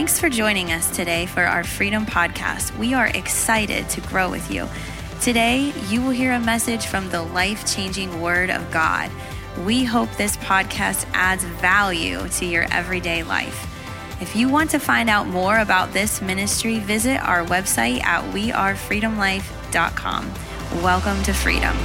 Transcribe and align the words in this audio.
Thanks 0.00 0.18
for 0.18 0.30
joining 0.30 0.72
us 0.72 0.88
today 0.96 1.26
for 1.26 1.42
our 1.42 1.62
Freedom 1.62 2.06
Podcast. 2.06 2.74
We 2.78 2.94
are 2.94 3.08
excited 3.08 3.86
to 3.90 4.00
grow 4.00 4.30
with 4.30 4.50
you. 4.50 4.66
Today, 5.20 5.74
you 5.88 6.00
will 6.00 6.08
hear 6.08 6.32
a 6.32 6.40
message 6.40 6.86
from 6.86 7.10
the 7.10 7.20
life 7.20 7.70
changing 7.70 8.22
Word 8.22 8.48
of 8.48 8.70
God. 8.70 9.10
We 9.66 9.84
hope 9.84 10.10
this 10.12 10.38
podcast 10.38 11.06
adds 11.12 11.44
value 11.44 12.26
to 12.26 12.46
your 12.46 12.64
everyday 12.72 13.24
life. 13.24 13.66
If 14.22 14.34
you 14.34 14.48
want 14.48 14.70
to 14.70 14.78
find 14.78 15.10
out 15.10 15.26
more 15.26 15.58
about 15.58 15.92
this 15.92 16.22
ministry, 16.22 16.78
visit 16.78 17.18
our 17.18 17.44
website 17.44 18.02
at 18.02 18.24
wearefreedomlife.com. 18.32 20.32
Welcome 20.82 21.22
to 21.24 21.34
freedom. 21.34 21.76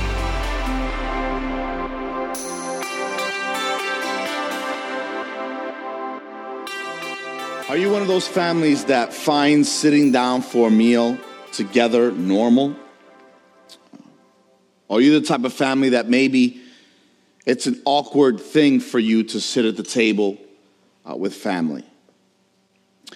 Are 7.67 7.75
you 7.75 7.91
one 7.91 8.03
of 8.03 8.07
those 8.07 8.27
families 8.27 8.85
that 8.85 9.11
finds 9.11 9.71
sitting 9.71 10.11
down 10.11 10.43
for 10.43 10.67
a 10.67 10.71
meal 10.71 11.17
together 11.51 12.11
normal? 12.11 12.75
Are 14.87 15.01
you 15.01 15.19
the 15.19 15.25
type 15.25 15.43
of 15.45 15.51
family 15.51 15.89
that 15.89 16.07
maybe 16.07 16.61
it's 17.43 17.65
an 17.65 17.81
awkward 17.83 18.39
thing 18.39 18.79
for 18.79 18.99
you 18.99 19.23
to 19.23 19.41
sit 19.41 19.65
at 19.65 19.77
the 19.77 19.83
table 19.83 20.37
uh, 21.09 21.15
with 21.15 21.33
family? 21.33 21.83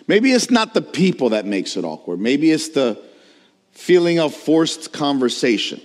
Maybe 0.08 0.32
it's 0.32 0.50
not 0.50 0.74
the 0.74 0.82
people 0.82 1.30
that 1.30 1.46
makes 1.46 1.78
it 1.78 1.86
awkward. 1.86 2.20
Maybe 2.20 2.50
it's 2.50 2.70
the 2.70 3.00
feeling 3.72 4.20
of 4.20 4.34
forced 4.34 4.92
conversation. 4.92 5.80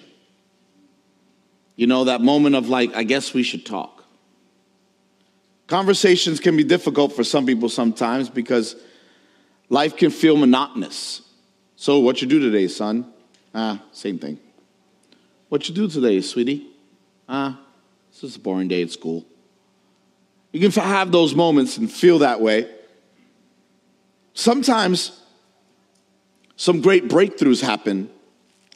You 1.76 1.86
know, 1.86 2.04
that 2.04 2.22
moment 2.22 2.56
of 2.56 2.70
like, 2.70 2.94
I 2.94 3.02
guess 3.02 3.34
we 3.34 3.42
should 3.42 3.66
talk. 3.66 3.93
Conversations 5.66 6.40
can 6.40 6.56
be 6.56 6.64
difficult 6.64 7.12
for 7.12 7.24
some 7.24 7.46
people 7.46 7.68
sometimes 7.68 8.28
because 8.28 8.76
life 9.68 9.96
can 9.96 10.10
feel 10.10 10.36
monotonous. 10.36 11.22
So, 11.76 11.98
what 11.98 12.20
you 12.20 12.28
do 12.28 12.38
today, 12.38 12.68
son? 12.68 13.12
Ah, 13.54 13.82
same 13.92 14.18
thing. 14.18 14.38
What 15.48 15.68
you 15.68 15.74
do 15.74 15.88
today, 15.88 16.20
sweetie? 16.20 16.66
Ah, 17.28 17.60
it's 18.10 18.20
just 18.20 18.36
a 18.36 18.40
boring 18.40 18.68
day 18.68 18.82
at 18.82 18.90
school. 18.90 19.24
You 20.52 20.60
can 20.60 20.70
have 20.70 21.10
those 21.10 21.34
moments 21.34 21.78
and 21.78 21.90
feel 21.90 22.18
that 22.20 22.40
way. 22.40 22.70
Sometimes 24.34 25.20
some 26.56 26.80
great 26.80 27.08
breakthroughs 27.08 27.60
happen 27.60 28.10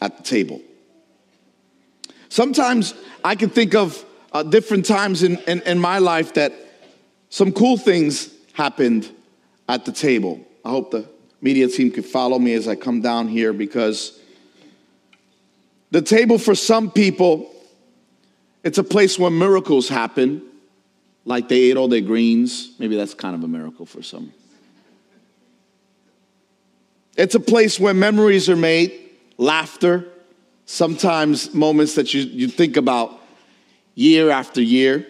at 0.01 0.17
the 0.17 0.23
table. 0.23 0.61
Sometimes 2.29 2.95
I 3.25 3.35
can 3.35 3.51
think 3.51 3.75
of 3.75 4.05
uh, 4.33 4.43
different 4.43 4.87
times 4.87 5.23
in, 5.23 5.39
in, 5.47 5.61
in 5.63 5.79
my 5.79 5.99
life 5.99 6.35
that 6.35 6.53
some 7.31 7.53
cool 7.53 7.77
things 7.77 8.31
happened 8.55 9.11
at 9.69 9.85
the 9.85 9.93
table. 9.93 10.41
I 10.65 10.71
hope 10.71 10.91
the 10.91 11.09
media 11.41 11.69
team 11.69 11.91
could 11.91 12.07
follow 12.07 12.39
me 12.39 12.55
as 12.55 12.67
I 12.67 12.75
come 12.75 13.01
down 13.01 13.29
here 13.29 13.53
because 13.53 14.19
the 15.91 16.03
table 16.03 16.39
for 16.39 16.55
some 16.55 16.91
people, 16.91 17.51
it's 18.65 18.79
a 18.79 18.85
place 18.85 19.19
where 19.19 19.31
miracles 19.31 19.89
happen, 19.89 20.43
like 21.25 21.49
they 21.49 21.71
ate 21.71 21.77
all 21.77 21.89
their 21.89 22.01
greens. 22.01 22.75
Maybe 22.79 22.97
that's 22.97 23.15
kind 23.15 23.35
of 23.35 23.45
a 23.45 23.49
miracle 23.49 23.87
for 23.87 24.03
some. 24.03 24.33
It's 27.17 27.35
a 27.35 27.41
place 27.41 27.81
where 27.81 27.95
memories 27.95 28.49
are 28.49 28.57
made, 28.57 28.93
laughter, 29.39 30.07
sometimes 30.67 31.53
moments 31.55 31.95
that 31.95 32.15
you, 32.15 32.23
you 32.23 32.47
think 32.49 32.77
about 32.77 33.19
year 33.95 34.31
after 34.31 34.63
year. 34.63 35.07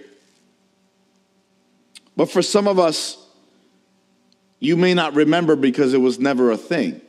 But 2.18 2.28
for 2.28 2.42
some 2.42 2.66
of 2.66 2.80
us, 2.80 3.16
you 4.58 4.76
may 4.76 4.92
not 4.92 5.14
remember 5.14 5.54
because 5.54 5.94
it 5.94 5.98
was 5.98 6.18
never 6.18 6.50
a 6.50 6.56
thing. 6.56 7.00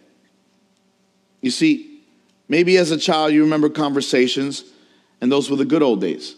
You 1.42 1.50
see, 1.50 2.04
maybe 2.48 2.78
as 2.78 2.92
a 2.92 2.98
child 2.98 3.34
you 3.34 3.44
remember 3.44 3.70
conversations, 3.70 4.64
and 5.20 5.32
those 5.32 5.50
were 5.50 5.56
the 5.56 5.66
good 5.66 5.82
old 5.82 6.00
days. 6.00 6.36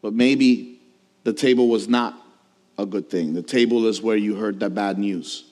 But 0.00 0.14
maybe 0.14 0.80
the 1.24 1.34
table 1.34 1.68
was 1.68 1.86
not 1.86 2.18
a 2.78 2.86
good 2.86 3.10
thing. 3.10 3.34
The 3.34 3.42
table 3.42 3.84
is 3.84 4.00
where 4.00 4.16
you 4.16 4.36
heard 4.36 4.58
the 4.58 4.70
bad 4.70 4.98
news 4.98 5.44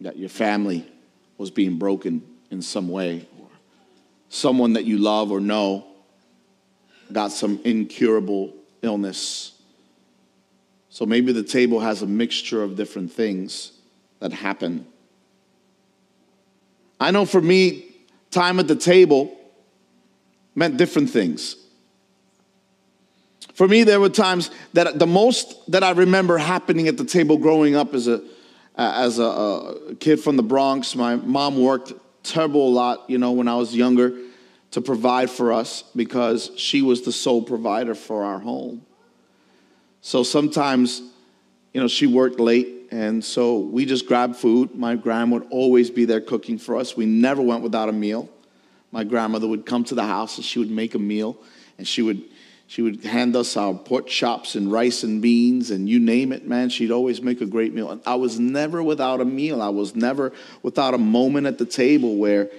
that 0.00 0.16
your 0.16 0.30
family 0.30 0.90
was 1.36 1.50
being 1.50 1.76
broken 1.76 2.22
in 2.50 2.62
some 2.62 2.88
way, 2.88 3.28
or 3.38 3.48
someone 4.30 4.72
that 4.72 4.86
you 4.86 4.96
love 4.96 5.30
or 5.30 5.38
know 5.38 5.84
got 7.12 7.30
some 7.30 7.60
incurable 7.64 8.54
illness. 8.82 9.52
So 10.88 11.06
maybe 11.06 11.32
the 11.32 11.42
table 11.42 11.80
has 11.80 12.02
a 12.02 12.06
mixture 12.06 12.62
of 12.62 12.76
different 12.76 13.12
things 13.12 13.72
that 14.20 14.32
happen. 14.32 14.86
I 17.00 17.10
know 17.10 17.24
for 17.24 17.40
me, 17.40 17.84
time 18.30 18.58
at 18.58 18.68
the 18.68 18.76
table 18.76 19.36
meant 20.54 20.76
different 20.76 21.10
things. 21.10 21.56
For 23.54 23.68
me, 23.68 23.84
there 23.84 24.00
were 24.00 24.08
times 24.08 24.50
that 24.72 24.98
the 24.98 25.06
most 25.06 25.70
that 25.70 25.82
I 25.82 25.90
remember 25.90 26.38
happening 26.38 26.88
at 26.88 26.96
the 26.96 27.04
table 27.04 27.36
growing 27.36 27.76
up 27.76 27.94
as 27.94 28.08
a 28.08 28.22
as 28.76 29.18
a, 29.18 29.24
a 29.24 29.94
kid 29.96 30.20
from 30.20 30.36
the 30.36 30.42
Bronx. 30.42 30.94
My 30.94 31.16
mom 31.16 31.60
worked 31.60 31.92
terrible 32.22 32.68
a 32.68 32.70
lot, 32.70 33.04
you 33.08 33.18
know, 33.18 33.32
when 33.32 33.48
I 33.48 33.56
was 33.56 33.74
younger 33.74 34.12
to 34.78 34.84
provide 34.84 35.28
for 35.28 35.52
us 35.52 35.82
because 35.96 36.52
she 36.56 36.82
was 36.82 37.02
the 37.02 37.10
sole 37.10 37.42
provider 37.42 37.96
for 37.96 38.22
our 38.22 38.38
home. 38.38 38.86
So 40.02 40.22
sometimes, 40.22 41.02
you 41.72 41.80
know, 41.80 41.88
she 41.88 42.06
worked 42.06 42.38
late, 42.38 42.86
and 42.92 43.24
so 43.24 43.58
we 43.58 43.86
just 43.86 44.06
grabbed 44.06 44.36
food. 44.36 44.76
My 44.76 44.94
grandma 44.94 45.38
would 45.38 45.48
always 45.50 45.90
be 45.90 46.04
there 46.04 46.20
cooking 46.20 46.58
for 46.58 46.76
us. 46.76 46.96
We 46.96 47.06
never 47.06 47.42
went 47.42 47.64
without 47.64 47.88
a 47.88 47.92
meal. 47.92 48.28
My 48.92 49.02
grandmother 49.02 49.48
would 49.48 49.66
come 49.66 49.82
to 49.82 49.96
the 49.96 50.04
house 50.04 50.36
and 50.36 50.44
she 50.44 50.60
would 50.60 50.70
make 50.70 50.94
a 50.94 51.00
meal, 51.00 51.36
and 51.76 51.86
she 51.86 52.00
would 52.00 52.22
she 52.68 52.82
would 52.82 53.02
hand 53.02 53.34
us 53.34 53.56
our 53.56 53.74
pork 53.74 54.06
chops 54.06 54.54
and 54.54 54.70
rice 54.70 55.02
and 55.02 55.22
beans 55.22 55.70
and 55.70 55.88
you 55.88 55.98
name 55.98 56.32
it, 56.32 56.46
man. 56.46 56.68
She'd 56.68 56.90
always 56.90 57.22
make 57.22 57.40
a 57.40 57.46
great 57.46 57.72
meal. 57.72 57.90
And 57.90 58.02
I 58.04 58.16
was 58.16 58.38
never 58.38 58.82
without 58.82 59.22
a 59.22 59.24
meal. 59.24 59.62
I 59.62 59.70
was 59.70 59.96
never 59.96 60.34
without 60.62 60.92
a 60.92 60.98
moment 60.98 61.46
at 61.46 61.56
the 61.56 61.64
table 61.64 62.16
where 62.16 62.50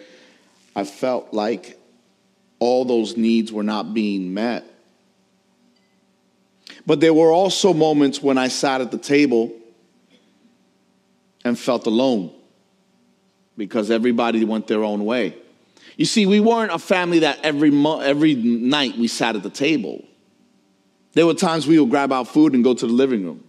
I 0.75 0.83
felt 0.83 1.31
like 1.31 1.78
all 2.59 2.85
those 2.85 3.17
needs 3.17 3.51
were 3.51 3.63
not 3.63 3.93
being 3.93 4.33
met. 4.33 4.63
But 6.85 6.99
there 6.99 7.13
were 7.13 7.31
also 7.31 7.73
moments 7.73 8.21
when 8.21 8.37
I 8.37 8.47
sat 8.47 8.81
at 8.81 8.91
the 8.91 8.97
table 8.97 9.53
and 11.43 11.57
felt 11.57 11.87
alone 11.87 12.33
because 13.57 13.91
everybody 13.91 14.43
went 14.45 14.67
their 14.67 14.83
own 14.83 15.05
way. 15.05 15.35
You 15.97 16.05
see, 16.05 16.25
we 16.25 16.39
weren't 16.39 16.71
a 16.71 16.79
family 16.79 17.19
that 17.19 17.39
every, 17.43 17.71
mo- 17.71 17.99
every 17.99 18.35
night 18.35 18.97
we 18.97 19.07
sat 19.07 19.35
at 19.35 19.43
the 19.43 19.49
table. 19.49 20.03
There 21.13 21.25
were 21.25 21.33
times 21.33 21.67
we 21.67 21.79
would 21.79 21.89
grab 21.89 22.11
our 22.11 22.25
food 22.25 22.53
and 22.53 22.63
go 22.63 22.73
to 22.73 22.87
the 22.87 22.93
living 22.93 23.25
room, 23.25 23.43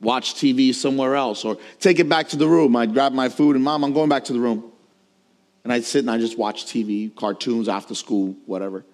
watch 0.00 0.34
TV 0.34 0.74
somewhere 0.74 1.14
else, 1.14 1.44
or 1.44 1.56
take 1.80 1.98
it 1.98 2.08
back 2.08 2.28
to 2.28 2.36
the 2.36 2.46
room. 2.46 2.76
I'd 2.76 2.92
grab 2.92 3.12
my 3.12 3.28
food 3.28 3.56
and, 3.56 3.64
Mom, 3.64 3.84
I'm 3.84 3.92
going 3.92 4.08
back 4.08 4.24
to 4.24 4.32
the 4.32 4.40
room. 4.40 4.70
And 5.66 5.72
I'd 5.72 5.84
sit 5.84 5.98
and 5.98 6.10
I'd 6.12 6.20
just 6.20 6.38
watch 6.38 6.66
TV, 6.66 7.12
cartoons 7.12 7.68
after 7.68 7.92
school, 7.92 8.36
whatever. 8.46 8.84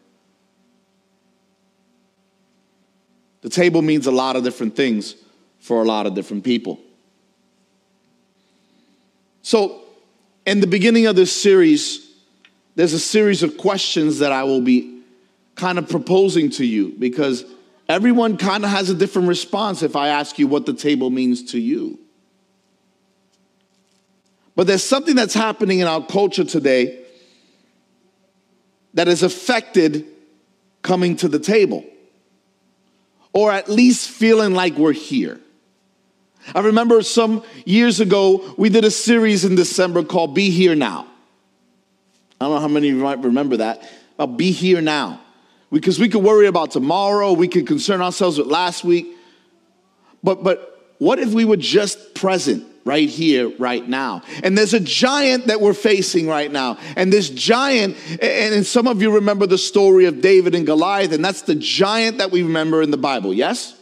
The 3.42 3.50
table 3.50 3.82
means 3.82 4.06
a 4.06 4.10
lot 4.10 4.36
of 4.36 4.42
different 4.42 4.74
things 4.74 5.14
for 5.60 5.82
a 5.82 5.84
lot 5.84 6.06
of 6.06 6.14
different 6.14 6.44
people. 6.44 6.80
So, 9.42 9.82
in 10.46 10.60
the 10.60 10.66
beginning 10.66 11.04
of 11.04 11.14
this 11.14 11.30
series, 11.30 12.10
there's 12.74 12.94
a 12.94 12.98
series 12.98 13.42
of 13.42 13.58
questions 13.58 14.20
that 14.20 14.32
I 14.32 14.44
will 14.44 14.62
be 14.62 15.02
kind 15.56 15.78
of 15.78 15.90
proposing 15.90 16.48
to 16.52 16.64
you 16.64 16.94
because 16.98 17.44
everyone 17.86 18.38
kind 18.38 18.64
of 18.64 18.70
has 18.70 18.88
a 18.88 18.94
different 18.94 19.28
response 19.28 19.82
if 19.82 19.94
I 19.94 20.08
ask 20.08 20.38
you 20.38 20.46
what 20.46 20.64
the 20.64 20.72
table 20.72 21.10
means 21.10 21.52
to 21.52 21.60
you. 21.60 21.98
But 24.54 24.66
there's 24.66 24.84
something 24.84 25.16
that's 25.16 25.34
happening 25.34 25.80
in 25.80 25.86
our 25.86 26.04
culture 26.04 26.44
today 26.44 27.04
that 28.94 29.06
has 29.06 29.22
affected 29.22 30.06
coming 30.82 31.16
to 31.16 31.28
the 31.28 31.38
table, 31.38 31.84
or 33.32 33.50
at 33.52 33.68
least 33.68 34.10
feeling 34.10 34.52
like 34.52 34.76
we're 34.76 34.92
here. 34.92 35.40
I 36.54 36.60
remember 36.60 37.02
some 37.02 37.44
years 37.64 38.00
ago, 38.00 38.54
we 38.58 38.68
did 38.68 38.84
a 38.84 38.90
series 38.90 39.44
in 39.44 39.54
December 39.54 40.02
called 40.02 40.34
Be 40.34 40.50
Here 40.50 40.74
Now. 40.74 41.06
I 42.40 42.46
don't 42.46 42.54
know 42.54 42.60
how 42.60 42.68
many 42.68 42.90
of 42.90 42.96
you 42.96 43.02
might 43.02 43.20
remember 43.20 43.58
that, 43.58 43.88
about 44.18 44.36
Be 44.36 44.50
Here 44.50 44.80
Now. 44.80 45.20
Because 45.70 45.98
we 45.98 46.08
could 46.08 46.22
worry 46.22 46.46
about 46.46 46.72
tomorrow, 46.72 47.32
we 47.32 47.48
could 47.48 47.66
concern 47.66 48.02
ourselves 48.02 48.36
with 48.36 48.48
last 48.48 48.84
week. 48.84 49.06
But, 50.22 50.44
but 50.44 50.94
what 50.98 51.18
if 51.18 51.32
we 51.32 51.44
were 51.44 51.56
just 51.56 52.14
present? 52.14 52.66
Right 52.84 53.08
here, 53.08 53.48
right 53.58 53.88
now. 53.88 54.22
And 54.42 54.58
there's 54.58 54.74
a 54.74 54.80
giant 54.80 55.46
that 55.46 55.60
we're 55.60 55.74
facing 55.74 56.26
right 56.26 56.50
now. 56.50 56.78
And 56.96 57.12
this 57.12 57.30
giant, 57.30 57.96
and 58.20 58.66
some 58.66 58.88
of 58.88 59.00
you 59.00 59.14
remember 59.14 59.46
the 59.46 59.58
story 59.58 60.06
of 60.06 60.20
David 60.20 60.54
and 60.54 60.66
Goliath, 60.66 61.12
and 61.12 61.24
that's 61.24 61.42
the 61.42 61.54
giant 61.54 62.18
that 62.18 62.30
we 62.30 62.42
remember 62.42 62.82
in 62.82 62.90
the 62.90 62.96
Bible, 62.96 63.32
yes? 63.32 63.78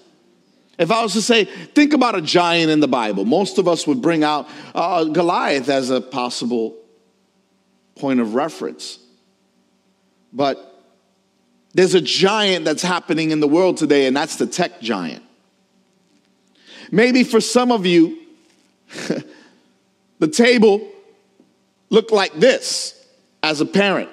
If 0.79 0.91
I 0.91 1.03
was 1.03 1.13
to 1.13 1.23
say, 1.23 1.45
think 1.45 1.93
about 1.93 2.15
a 2.15 2.23
giant 2.23 2.71
in 2.71 2.81
the 2.81 2.89
Bible, 2.89 3.25
most 3.25 3.59
of 3.59 3.69
us 3.69 3.87
would 3.87 4.01
bring 4.01 4.25
out 4.25 4.49
uh, 4.75 5.05
Goliath 5.05 5.69
as 5.69 5.91
a 5.91 6.01
possible 6.01 6.77
point 7.97 8.21
of 8.21 8.35
reference. 8.35 8.99
But 10.33 10.67
there's 11.75 11.95
a 11.95 12.01
giant 12.01 12.65
that's 12.65 12.83
happening 12.83 13.31
in 13.31 13.41
the 13.41 13.49
world 13.49 13.77
today, 13.77 14.07
and 14.07 14.17
that's 14.17 14.37
the 14.37 14.47
tech 14.47 14.81
giant. 14.81 15.23
Maybe 16.91 17.25
for 17.25 17.41
some 17.41 17.71
of 17.71 17.87
you, 17.87 18.20
the 20.19 20.29
table 20.29 20.87
looked 21.91 22.13
like 22.13 22.33
this 22.35 23.07
as 23.43 23.61
a 23.61 23.67
parent. 23.67 24.11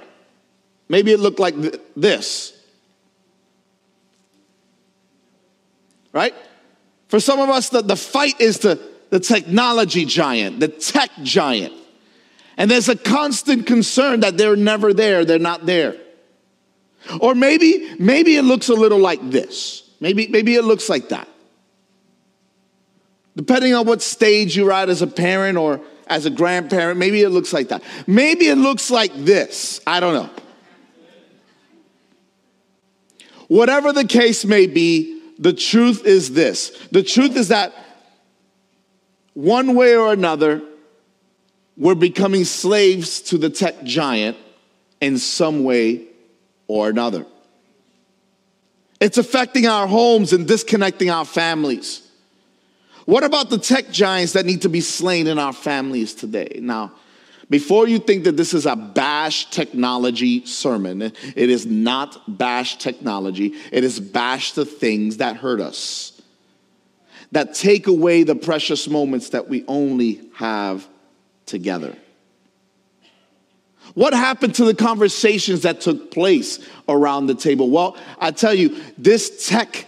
Maybe 0.89 1.11
it 1.11 1.19
looked 1.19 1.39
like 1.39 1.59
th- 1.59 1.81
this. 1.95 2.53
Right? 6.13 6.33
For 7.09 7.19
some 7.19 7.39
of 7.39 7.49
us, 7.49 7.69
the, 7.69 7.81
the 7.81 7.95
fight 7.95 8.39
is 8.41 8.59
the, 8.59 8.79
the 9.09 9.19
technology 9.19 10.05
giant, 10.05 10.59
the 10.59 10.67
tech 10.67 11.11
giant. 11.23 11.73
And 12.57 12.71
there's 12.71 12.89
a 12.89 12.95
constant 12.95 13.67
concern 13.67 14.21
that 14.21 14.37
they're 14.37 14.55
never 14.55 14.93
there, 14.93 15.23
they're 15.23 15.39
not 15.39 15.65
there. 15.65 15.95
Or 17.21 17.35
maybe, 17.35 17.95
maybe 17.99 18.35
it 18.35 18.43
looks 18.43 18.69
a 18.69 18.73
little 18.73 18.99
like 18.99 19.29
this. 19.29 19.89
Maybe, 19.99 20.27
maybe 20.27 20.55
it 20.55 20.63
looks 20.63 20.89
like 20.89 21.09
that. 21.09 21.27
Depending 23.37 23.75
on 23.75 23.85
what 23.85 24.01
stage 24.01 24.57
you're 24.57 24.71
at 24.71 24.89
as 24.89 25.03
a 25.03 25.07
parent 25.07 25.59
or 25.59 25.79
as 26.07 26.25
a 26.25 26.29
grandparent, 26.31 26.97
maybe 26.97 27.21
it 27.21 27.29
looks 27.29 27.53
like 27.53 27.67
that. 27.67 27.83
Maybe 28.07 28.47
it 28.47 28.55
looks 28.55 28.89
like 28.89 29.13
this. 29.13 29.79
I 29.85 29.99
don't 29.99 30.15
know. 30.15 30.29
Whatever 33.47 33.93
the 33.93 34.05
case 34.05 34.43
may 34.43 34.65
be, 34.65 35.21
the 35.37 35.53
truth 35.53 36.03
is 36.03 36.33
this 36.33 36.71
the 36.91 37.03
truth 37.03 37.35
is 37.37 37.49
that 37.49 37.71
one 39.35 39.75
way 39.75 39.95
or 39.95 40.11
another, 40.11 40.63
we're 41.77 41.93
becoming 41.93 42.43
slaves 42.43 43.21
to 43.21 43.37
the 43.37 43.51
tech 43.51 43.83
giant 43.83 44.35
in 44.99 45.19
some 45.19 45.63
way 45.63 46.07
or 46.67 46.89
another. 46.89 47.23
It's 48.99 49.19
affecting 49.19 49.67
our 49.67 49.85
homes 49.85 50.33
and 50.33 50.47
disconnecting 50.47 51.11
our 51.11 51.23
families. 51.23 52.06
What 53.07 53.23
about 53.23 53.49
the 53.49 53.57
tech 53.57 53.89
giants 53.89 54.33
that 54.33 54.45
need 54.45 54.63
to 54.63 54.69
be 54.69 54.81
slain 54.81 55.27
in 55.27 55.39
our 55.39 55.53
families 55.53 56.13
today? 56.13 56.59
Now, 56.61 56.91
before 57.49 57.87
you 57.87 57.99
think 57.99 58.25
that 58.25 58.35
this 58.35 58.53
is 58.53 58.65
a 58.65 58.75
bash 58.75 59.49
technology 59.49 60.45
sermon, 60.45 61.01
it 61.01 61.13
is 61.49 61.65
not 61.65 62.37
bash 62.37 62.75
technology. 62.75 63.53
It 63.71 63.85
is 63.85 64.01
bash 64.01 64.51
the 64.51 64.65
things 64.65 65.17
that 65.17 65.37
hurt 65.37 65.61
us, 65.61 66.21
that 67.31 67.53
take 67.53 67.87
away 67.87 68.23
the 68.23 68.35
precious 68.35 68.89
moments 68.89 69.29
that 69.29 69.47
we 69.47 69.63
only 69.69 70.19
have 70.35 70.85
together. 71.45 71.95
What 73.93 74.13
happened 74.13 74.55
to 74.55 74.65
the 74.65 74.75
conversations 74.75 75.61
that 75.61 75.79
took 75.79 76.11
place 76.11 76.59
around 76.89 77.27
the 77.27 77.35
table? 77.35 77.69
Well, 77.69 77.95
I 78.19 78.31
tell 78.31 78.53
you, 78.53 78.75
this 78.97 79.47
tech 79.47 79.85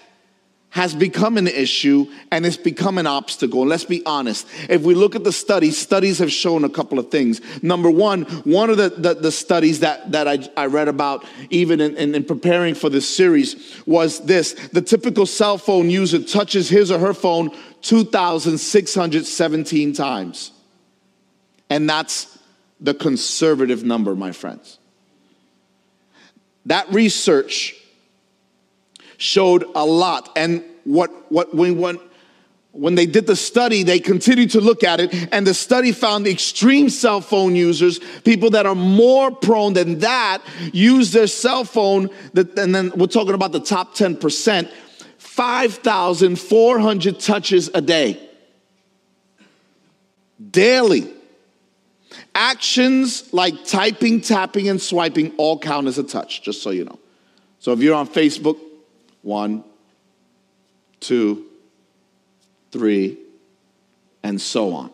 has 0.72 0.94
become 0.94 1.38
an 1.38 1.48
issue 1.48 2.06
and 2.32 2.46
it's 2.46 2.58
become 2.58 3.00
an 3.00 3.08
obstacle. 3.08 3.66
Let's 3.66 3.86
be 3.86 4.06
honest. 4.06 4.46
If 4.70 4.84
we 4.84 4.94
look 4.94 5.16
at 5.16 5.24
the 5.24 5.32
studies, 5.32 5.76
studies 5.78 6.20
have 6.20 6.32
shown 6.32 6.64
a 6.64 6.70
couple 6.70 7.00
of 7.00 7.10
things. 7.10 7.42
Number 7.64 7.90
one, 7.90 8.26
one 8.44 8.70
of 8.70 8.78
the, 8.78 8.90
the, 8.90 9.16
the 9.16 9.32
studies 9.32 9.80
that, 9.80 10.12
that 10.12 10.28
I, 10.28 10.48
I 10.56 10.68
read 10.68 10.88
about 10.88 11.26
even 11.50 11.82
in, 11.82 11.98
in, 11.98 12.14
in 12.14 12.24
preparing 12.24 12.76
for 12.76 12.88
this 12.90 13.10
series 13.10 13.82
was 13.88 14.24
this. 14.26 14.54
The 14.70 14.82
typical 14.82 15.26
cell 15.26 15.58
phone 15.58 15.90
user 15.90 16.22
touches 16.22 16.70
his 16.70 16.92
or 16.92 17.00
her 17.00 17.16
phone 17.16 17.50
2,617 17.82 19.94
times. 19.94 20.52
And 21.70 21.90
that's 21.90 22.38
the 22.80 22.94
conservative 22.94 23.84
number, 23.84 24.16
my 24.16 24.34
friends. 24.34 24.78
That 26.66 26.92
research 26.94 27.76
showed 29.20 29.64
a 29.76 29.86
lot. 29.86 30.32
And 30.36 30.64
what, 30.86 31.12
what 31.32 31.54
when, 31.54 31.78
when, 31.78 32.00
when 32.72 32.96
they 32.96 33.06
did 33.06 33.28
the 33.28 33.36
study, 33.36 33.84
they 33.84 34.00
continued 34.00 34.50
to 34.52 34.62
look 34.62 34.84
at 34.84 35.00
it, 35.00 35.14
and 35.32 35.46
the 35.46 35.54
study 35.54 35.92
found 35.92 36.26
extreme 36.26 36.90
cell 36.90 37.22
phone 37.22 37.56
users, 37.56 38.00
people 38.24 38.50
that 38.52 38.66
are 38.66 38.76
more 38.76 39.30
prone 39.30 39.74
than 39.74 40.00
that, 40.00 40.42
use 40.72 41.12
their 41.12 41.28
cell 41.28 41.66
phone, 41.66 42.10
That, 42.34 42.58
and 42.58 42.74
then 42.74 42.92
we're 42.96 43.08
talking 43.08 43.34
about 43.34 43.52
the 43.52 43.60
top 43.60 43.94
10%, 43.96 44.72
5,400 45.18 47.20
touches 47.20 47.70
a 47.74 47.82
day. 47.82 48.26
Daily. 50.50 51.14
Actions 52.34 53.34
like 53.34 53.66
typing, 53.66 54.22
tapping, 54.22 54.70
and 54.70 54.82
swiping 54.82 55.34
all 55.36 55.60
count 55.60 55.88
as 55.88 55.98
a 55.98 56.04
touch, 56.04 56.42
just 56.42 56.64
so 56.64 56.70
you 56.70 56.86
know. 56.86 56.98
So 57.60 57.74
if 57.74 57.80
you're 57.80 57.96
on 57.96 58.08
Facebook, 58.08 58.58
one, 59.22 59.64
two, 61.00 61.46
three, 62.72 63.18
and 64.24 64.40
so 64.40 64.74
on. 64.74 64.92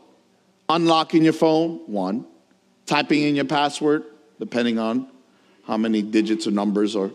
Unlocking 0.69 1.24
your 1.24 1.33
phone, 1.33 1.80
one. 1.88 2.25
Typing 2.86 3.24
in 3.24 3.36
your 3.36 3.45
password, 3.45 4.04
depending 4.39 4.77
on 4.77 5.07
how 5.66 5.75
many 5.75 6.04
digits 6.04 6.45
or 6.45 6.51
numbers 6.51 6.95
or 6.95 7.12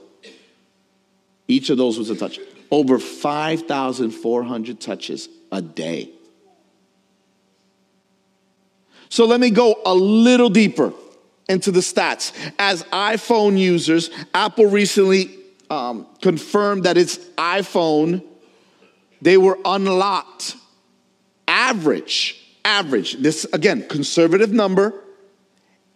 each 1.47 1.71
of 1.71 1.77
those 1.77 1.99
was 1.99 2.11
a 2.11 2.17
touch. 2.17 2.39
Over 2.71 2.99
5,400 2.99 4.81
touches 4.81 5.29
a 5.51 5.63
day. 5.63 6.11
So 9.09 9.27
let 9.27 9.41
me 9.41 9.51
go 9.51 9.81
a 9.85 9.95
little 9.95 10.49
deeper 10.49 10.93
into 11.49 11.73
the 11.73 11.81
stats. 11.81 12.33
As 12.59 12.85
iPhone 12.85 13.59
users, 13.59 14.11
Apple 14.33 14.67
recently 14.67 15.37
um, 15.71 16.07
confirmed 16.21 16.85
that 16.85 16.97
its 16.97 17.17
iPhone, 17.39 18.23
they 19.23 19.37
were 19.37 19.59
unlocked. 19.65 20.57
Average, 21.47 22.37
average, 22.65 23.15
this 23.15 23.47
again, 23.53 23.87
conservative 23.89 24.53
number, 24.53 24.93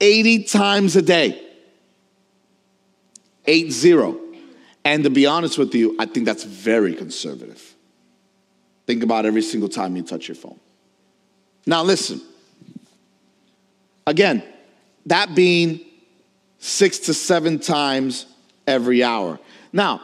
80 0.01 0.45
times 0.45 0.97
a 0.97 1.03
day. 1.03 1.41
Eight 3.47 3.73
zero. 3.73 4.19
And 4.85 5.05
to 5.05 5.11
be 5.11 5.27
honest 5.27 5.59
with 5.59 5.75
you, 5.75 5.97
I 5.99 6.07
think 6.07 6.27
that's 6.27 6.45
very 6.45 6.95
conservative. 6.95 7.75
Think 8.87 9.03
about 9.03 9.27
every 9.27 9.43
single 9.43 9.69
time 9.69 9.97
you 9.97 10.03
touch 10.03 10.29
your 10.29 10.35
phone. 10.35 10.59
Now, 11.67 11.83
listen. 11.83 12.21
Again, 14.07 14.43
that 15.07 15.35
being 15.35 15.81
six 16.59 16.99
to 17.01 17.15
seven 17.15 17.59
times 17.59 18.27
every 18.67 19.03
hour. 19.03 19.39
Now, 19.75 20.01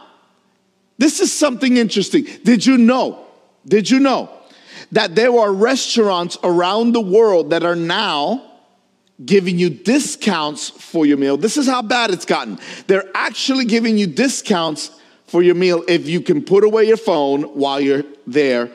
this 0.97 1.21
is 1.21 1.31
something 1.31 1.77
interesting. 1.77 2.27
Did 2.43 2.65
you 2.65 2.77
know? 2.77 3.25
Did 3.65 3.89
you 3.89 3.99
know 3.99 4.29
that 4.91 5.15
there 5.15 5.31
are 5.31 5.51
restaurants 5.51 6.37
around 6.43 6.91
the 6.91 7.01
world 7.01 7.51
that 7.51 7.63
are 7.63 7.75
now 7.75 8.51
giving 9.25 9.57
you 9.57 9.69
discounts 9.69 10.69
for 10.69 11.05
your 11.05 11.17
meal? 11.17 11.37
This 11.37 11.55
is 11.55 11.67
how 11.67 11.81
bad 11.81 12.11
it's 12.11 12.25
gotten. 12.25 12.59
They're 12.87 13.09
actually 13.15 13.63
giving 13.63 13.97
you 13.97 14.07
discounts 14.07 14.91
for 15.25 15.41
your 15.41 15.55
meal 15.55 15.85
if 15.87 16.05
you 16.05 16.19
can 16.19 16.43
put 16.43 16.65
away 16.65 16.83
your 16.83 16.97
phone 16.97 17.43
while 17.43 17.79
you're 17.79 18.03
there 18.27 18.69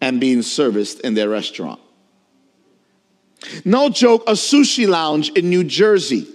and 0.00 0.20
being 0.20 0.42
serviced 0.42 1.00
in 1.00 1.14
their 1.14 1.28
restaurant. 1.28 1.80
No 3.64 3.88
joke, 3.88 4.22
a 4.28 4.32
sushi 4.32 4.86
lounge 4.86 5.30
in 5.30 5.50
New 5.50 5.64
Jersey 5.64 6.28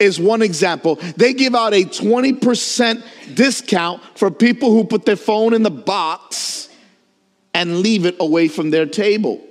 is 0.00 0.18
one 0.18 0.42
example. 0.42 0.96
They 1.16 1.34
give 1.34 1.54
out 1.54 1.74
a 1.74 1.84
20% 1.84 3.34
discount 3.34 4.02
for 4.16 4.30
people 4.30 4.70
who 4.70 4.84
put 4.84 5.04
their 5.04 5.16
phone 5.16 5.54
in 5.54 5.62
the 5.62 5.70
box 5.70 6.68
and 7.54 7.80
leave 7.80 8.06
it 8.06 8.16
away 8.18 8.48
from 8.48 8.70
their 8.70 8.86
table. 8.86 9.44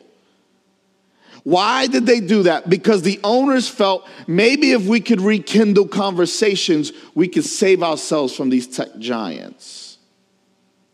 Why 1.43 1.87
did 1.87 2.05
they 2.05 2.19
do 2.19 2.43
that? 2.43 2.69
Because 2.69 3.01
the 3.01 3.19
owners 3.23 3.69
felt 3.69 4.07
maybe 4.27 4.71
if 4.71 4.85
we 4.85 4.99
could 4.99 5.21
rekindle 5.21 5.87
conversations, 5.87 6.91
we 7.15 7.27
could 7.27 7.45
save 7.45 7.81
ourselves 7.81 8.35
from 8.35 8.49
these 8.49 8.67
tech 8.67 8.89
giants. 8.99 9.97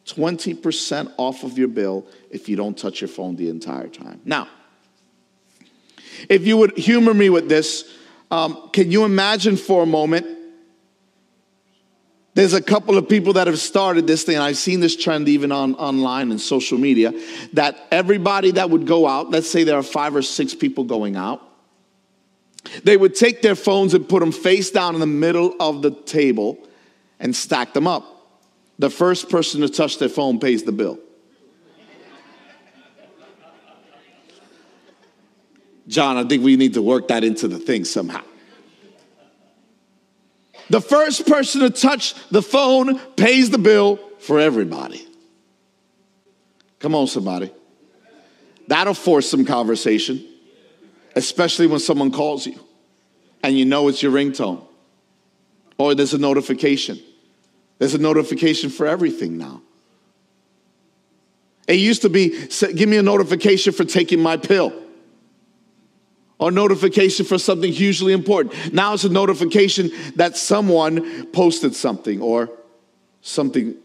20% 0.05 1.11
off 1.17 1.43
of 1.43 1.57
your 1.57 1.67
bill 1.67 2.05
if 2.29 2.47
you 2.47 2.55
don't 2.55 2.77
touch 2.77 3.01
your 3.01 3.07
phone 3.07 3.35
the 3.35 3.49
entire 3.49 3.87
time. 3.87 4.21
Now, 4.23 4.47
if 6.29 6.45
you 6.45 6.57
would 6.57 6.77
humor 6.77 7.13
me 7.13 7.29
with 7.29 7.49
this, 7.49 7.91
um, 8.31 8.69
can 8.73 8.91
you 8.91 9.05
imagine 9.05 9.57
for 9.57 9.83
a 9.83 9.85
moment? 9.85 10.25
There's 12.33 12.53
a 12.53 12.61
couple 12.61 12.97
of 12.97 13.07
people 13.07 13.33
that 13.33 13.47
have 13.47 13.59
started 13.59 14.07
this 14.07 14.23
thing. 14.23 14.37
I've 14.37 14.57
seen 14.57 14.81
this 14.81 14.95
trend 14.95 15.29
even 15.29 15.53
on 15.53 15.75
online 15.75 16.31
and 16.31 16.41
social 16.41 16.77
media 16.77 17.13
that 17.53 17.77
everybody 17.91 18.51
that 18.51 18.69
would 18.69 18.85
go 18.85 19.07
out, 19.07 19.31
let's 19.31 19.49
say 19.49 19.63
there 19.63 19.77
are 19.77 19.83
five 19.83 20.15
or 20.15 20.21
six 20.21 20.53
people 20.53 20.83
going 20.83 21.15
out, 21.15 21.41
they 22.83 22.97
would 22.97 23.15
take 23.15 23.41
their 23.41 23.55
phones 23.55 23.93
and 23.93 24.07
put 24.07 24.19
them 24.19 24.33
face 24.33 24.69
down 24.69 24.95
in 24.95 24.99
the 24.99 25.07
middle 25.07 25.55
of 25.61 25.81
the 25.81 25.91
table 25.91 26.57
and 27.19 27.33
stack 27.33 27.73
them 27.73 27.87
up. 27.87 28.03
The 28.79 28.89
first 28.89 29.29
person 29.29 29.61
to 29.61 29.69
touch 29.69 29.99
their 29.99 30.09
phone 30.09 30.39
pays 30.39 30.63
the 30.63 30.73
bill. 30.73 30.99
John, 35.87 36.17
I 36.17 36.23
think 36.23 36.43
we 36.43 36.55
need 36.55 36.73
to 36.73 36.81
work 36.81 37.09
that 37.09 37.23
into 37.23 37.47
the 37.47 37.59
thing 37.59 37.85
somehow. 37.85 38.23
The 40.69 40.81
first 40.81 41.27
person 41.27 41.61
to 41.61 41.69
touch 41.69 42.15
the 42.29 42.41
phone 42.41 42.97
pays 43.15 43.51
the 43.51 43.59
bill 43.59 43.99
for 44.19 44.39
everybody. 44.39 45.07
Come 46.79 46.95
on, 46.95 47.07
somebody. 47.07 47.51
That'll 48.67 48.95
force 48.95 49.29
some 49.29 49.45
conversation, 49.45 50.25
especially 51.15 51.67
when 51.67 51.79
someone 51.79 52.11
calls 52.11 52.47
you 52.47 52.59
and 53.43 53.55
you 53.55 53.65
know 53.65 53.87
it's 53.87 54.01
your 54.01 54.11
ringtone 54.11 54.65
or 55.77 55.93
there's 55.93 56.13
a 56.13 56.17
notification. 56.17 56.99
There's 57.77 57.93
a 57.93 57.99
notification 57.99 58.69
for 58.71 58.87
everything 58.87 59.37
now. 59.37 59.61
It 61.67 61.75
used 61.75 62.01
to 62.03 62.09
be 62.09 62.47
give 62.73 62.89
me 62.89 62.97
a 62.97 63.03
notification 63.03 63.73
for 63.73 63.83
taking 63.83 64.19
my 64.19 64.37
pill 64.37 64.73
or 66.37 66.51
notification 66.51 67.25
for 67.25 67.37
something 67.37 67.71
hugely 67.71 68.13
important. 68.13 68.73
Now 68.73 68.93
it's 68.93 69.03
a 69.03 69.09
notification 69.09 69.91
that 70.15 70.37
someone 70.37 71.27
posted 71.27 71.75
something 71.75 72.21
or 72.21 72.49
something 73.21 73.75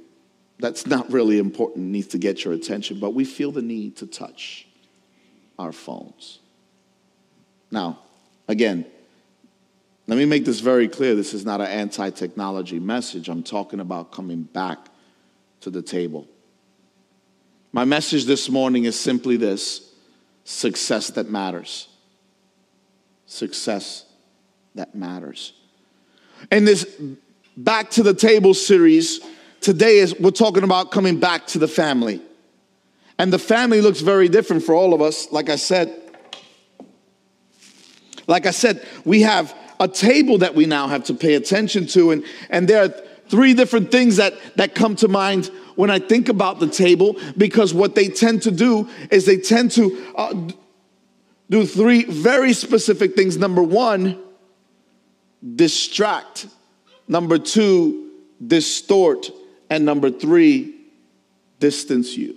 that's 0.59 0.87
not 0.87 1.11
really 1.11 1.39
important 1.39 1.87
needs 1.87 2.09
to 2.09 2.19
get 2.19 2.45
your 2.45 2.53
attention, 2.53 3.01
but 3.01 3.15
we 3.15 3.25
feel 3.25 3.53
the 3.53 3.63
need 3.63 3.97
to 3.97 4.07
touch 4.07 4.67
our 5.59 5.73
phones. 5.73 6.41
Now, 7.71 8.01
again, 8.49 8.85
let 10.07 10.19
me 10.19 10.25
make 10.25 10.45
this 10.45 10.61
very 10.61 10.89
clear. 10.89 11.15
This 11.15 11.35
is 11.35 11.45
not 11.45 11.61
an 11.61 11.69
anti 11.69 12.11
technology 12.11 12.81
message. 12.81 13.29
I'm 13.29 13.45
talking 13.45 13.81
about 13.81 14.11
coming 14.11 14.43
back 14.43 14.79
to 15.61 15.71
the 15.71 15.83
table. 15.83 16.27
My 17.73 17.85
message 17.85 18.25
this 18.25 18.49
morning 18.49 18.85
is 18.85 18.99
simply 18.99 19.37
this 19.37 19.95
success 20.45 21.11
that 21.11 21.31
matters 21.31 21.87
success 23.31 24.05
that 24.75 24.95
matters. 24.95 25.53
In 26.51 26.65
this 26.65 26.87
Back 27.57 27.91
to 27.91 28.03
the 28.03 28.15
Table 28.15 28.55
series, 28.55 29.21
today 29.61 29.99
is 29.99 30.19
we're 30.19 30.31
talking 30.31 30.65
about 30.65 30.91
coming 30.91 31.21
back 31.21 31.47
to 31.49 31.59
the 31.59 31.69
family. 31.69 32.21
And 33.19 33.33
the 33.33 33.39
family 33.39 33.81
looks 33.81 34.01
very 34.01 34.29
different 34.29 34.65
for 34.65 34.75
all 34.75 34.95
of 34.95 35.03
us. 35.03 35.31
Like 35.31 35.49
I 35.49 35.57
said, 35.57 35.95
like 38.27 38.47
I 38.47 38.51
said, 38.51 38.87
we 39.05 39.23
have 39.23 39.55
a 39.79 39.89
table 39.89 40.39
that 40.39 40.55
we 40.55 40.67
now 40.67 40.89
have 40.89 41.05
to 41.05 41.15
pay 41.15 41.35
attention 41.35 41.87
to. 41.89 42.13
And, 42.13 42.25
and 42.49 42.67
there 42.67 42.85
are 42.85 42.89
three 43.29 43.55
different 43.55 43.93
things 43.93 44.17
that, 44.17 44.35
that 44.57 44.75
come 44.75 44.97
to 44.97 45.09
mind 45.09 45.51
when 45.77 45.91
I 45.91 45.99
think 45.99 46.29
about 46.29 46.61
the 46.61 46.69
table 46.69 47.17
because 47.37 47.73
what 47.73 47.95
they 47.95 48.09
tend 48.09 48.43
to 48.43 48.51
do 48.51 48.89
is 49.11 49.25
they 49.25 49.39
tend 49.39 49.71
to 49.73 50.15
uh, 50.17 50.35
do 51.51 51.67
three 51.67 52.05
very 52.05 52.53
specific 52.53 53.17
things. 53.17 53.37
Number 53.37 53.63
one, 53.63 54.19
distract. 55.57 56.47
Number 57.09 57.39
two, 57.39 58.13
distort. 58.47 59.31
And 59.69 59.85
number 59.85 60.11
three, 60.11 60.77
distance 61.59 62.17
you. 62.17 62.37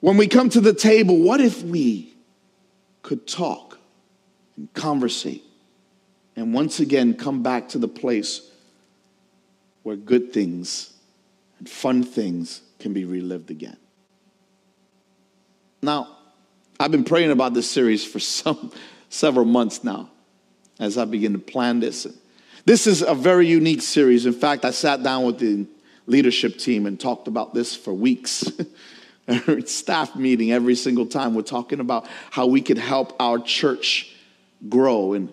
When 0.00 0.16
we 0.16 0.26
come 0.26 0.48
to 0.50 0.60
the 0.60 0.74
table, 0.74 1.18
what 1.18 1.40
if 1.40 1.62
we 1.62 2.14
could 3.02 3.28
talk 3.28 3.78
and 4.56 4.72
conversate 4.72 5.44
and 6.34 6.54
once 6.54 6.80
again 6.80 7.14
come 7.14 7.42
back 7.42 7.68
to 7.68 7.78
the 7.78 7.88
place 7.88 8.50
where 9.82 9.96
good 9.96 10.32
things 10.32 10.92
and 11.58 11.68
fun 11.68 12.02
things 12.02 12.62
can 12.78 12.92
be 12.92 13.04
relived 13.04 13.50
again? 13.50 13.76
Now, 15.82 16.18
I've 16.82 16.90
been 16.90 17.04
praying 17.04 17.30
about 17.30 17.54
this 17.54 17.70
series 17.70 18.04
for 18.04 18.18
some 18.18 18.72
several 19.08 19.46
months 19.46 19.84
now 19.84 20.10
as 20.80 20.98
I 20.98 21.04
begin 21.04 21.32
to 21.34 21.38
plan 21.38 21.78
this. 21.78 22.08
This 22.64 22.88
is 22.88 23.02
a 23.02 23.14
very 23.14 23.46
unique 23.46 23.82
series. 23.82 24.26
In 24.26 24.32
fact, 24.32 24.64
I 24.64 24.72
sat 24.72 25.00
down 25.00 25.24
with 25.24 25.38
the 25.38 25.64
leadership 26.08 26.58
team 26.58 26.86
and 26.86 26.98
talked 26.98 27.28
about 27.28 27.54
this 27.54 27.76
for 27.76 27.94
weeks. 27.94 28.50
staff 29.66 30.16
meeting 30.16 30.50
every 30.50 30.74
single 30.74 31.06
time. 31.06 31.34
We're 31.36 31.42
talking 31.42 31.78
about 31.78 32.08
how 32.32 32.46
we 32.46 32.60
could 32.60 32.78
help 32.78 33.14
our 33.20 33.38
church 33.38 34.12
grow 34.68 35.12
and 35.12 35.32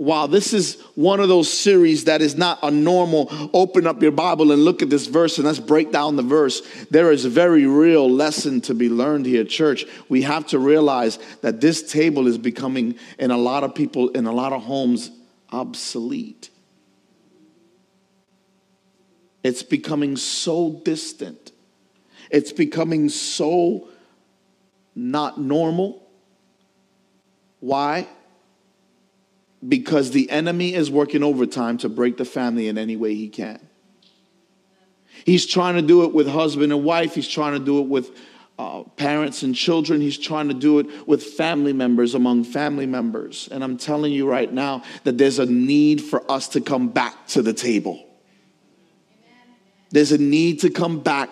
while 0.00 0.26
this 0.26 0.54
is 0.54 0.80
one 0.94 1.20
of 1.20 1.28
those 1.28 1.52
series 1.52 2.04
that 2.04 2.22
is 2.22 2.34
not 2.34 2.58
a 2.62 2.70
normal 2.70 3.28
open 3.52 3.86
up 3.86 4.00
your 4.00 4.10
Bible 4.10 4.50
and 4.50 4.64
look 4.64 4.80
at 4.80 4.88
this 4.88 5.06
verse 5.06 5.36
and 5.36 5.46
let's 5.46 5.58
break 5.58 5.92
down 5.92 6.16
the 6.16 6.22
verse, 6.22 6.62
there 6.90 7.12
is 7.12 7.26
a 7.26 7.28
very 7.28 7.66
real 7.66 8.10
lesson 8.10 8.62
to 8.62 8.72
be 8.72 8.88
learned 8.88 9.26
here, 9.26 9.44
church. 9.44 9.84
We 10.08 10.22
have 10.22 10.46
to 10.46 10.58
realize 10.58 11.18
that 11.42 11.60
this 11.60 11.92
table 11.92 12.28
is 12.28 12.38
becoming, 12.38 12.94
in 13.18 13.30
a 13.30 13.36
lot 13.36 13.62
of 13.62 13.74
people, 13.74 14.08
in 14.08 14.24
a 14.24 14.32
lot 14.32 14.54
of 14.54 14.62
homes, 14.62 15.10
obsolete. 15.52 16.48
It's 19.44 19.62
becoming 19.62 20.16
so 20.16 20.80
distant. 20.82 21.52
It's 22.30 22.52
becoming 22.52 23.10
so 23.10 23.88
not 24.94 25.38
normal. 25.38 26.08
Why? 27.60 28.08
Because 29.66 30.10
the 30.10 30.30
enemy 30.30 30.74
is 30.74 30.90
working 30.90 31.22
overtime 31.22 31.78
to 31.78 31.88
break 31.88 32.16
the 32.16 32.24
family 32.24 32.68
in 32.68 32.78
any 32.78 32.96
way 32.96 33.14
he 33.14 33.28
can. 33.28 33.60
He's 35.24 35.46
trying 35.46 35.74
to 35.74 35.82
do 35.82 36.04
it 36.04 36.14
with 36.14 36.26
husband 36.26 36.72
and 36.72 36.82
wife, 36.82 37.14
he's 37.14 37.28
trying 37.28 37.58
to 37.58 37.64
do 37.64 37.80
it 37.80 37.86
with 37.86 38.10
uh, 38.58 38.82
parents 38.96 39.42
and 39.42 39.54
children, 39.54 40.00
he's 40.00 40.18
trying 40.18 40.48
to 40.48 40.54
do 40.54 40.78
it 40.78 41.08
with 41.08 41.22
family 41.22 41.72
members 41.72 42.14
among 42.14 42.44
family 42.44 42.86
members. 42.86 43.48
And 43.50 43.62
I'm 43.64 43.76
telling 43.76 44.12
you 44.12 44.28
right 44.28 44.52
now 44.52 44.82
that 45.04 45.18
there's 45.18 45.38
a 45.38 45.46
need 45.46 46.02
for 46.02 46.30
us 46.30 46.48
to 46.48 46.60
come 46.60 46.88
back 46.88 47.26
to 47.28 47.42
the 47.42 47.52
table. 47.52 48.06
There's 49.90 50.12
a 50.12 50.18
need 50.18 50.60
to 50.60 50.70
come 50.70 51.00
back 51.00 51.30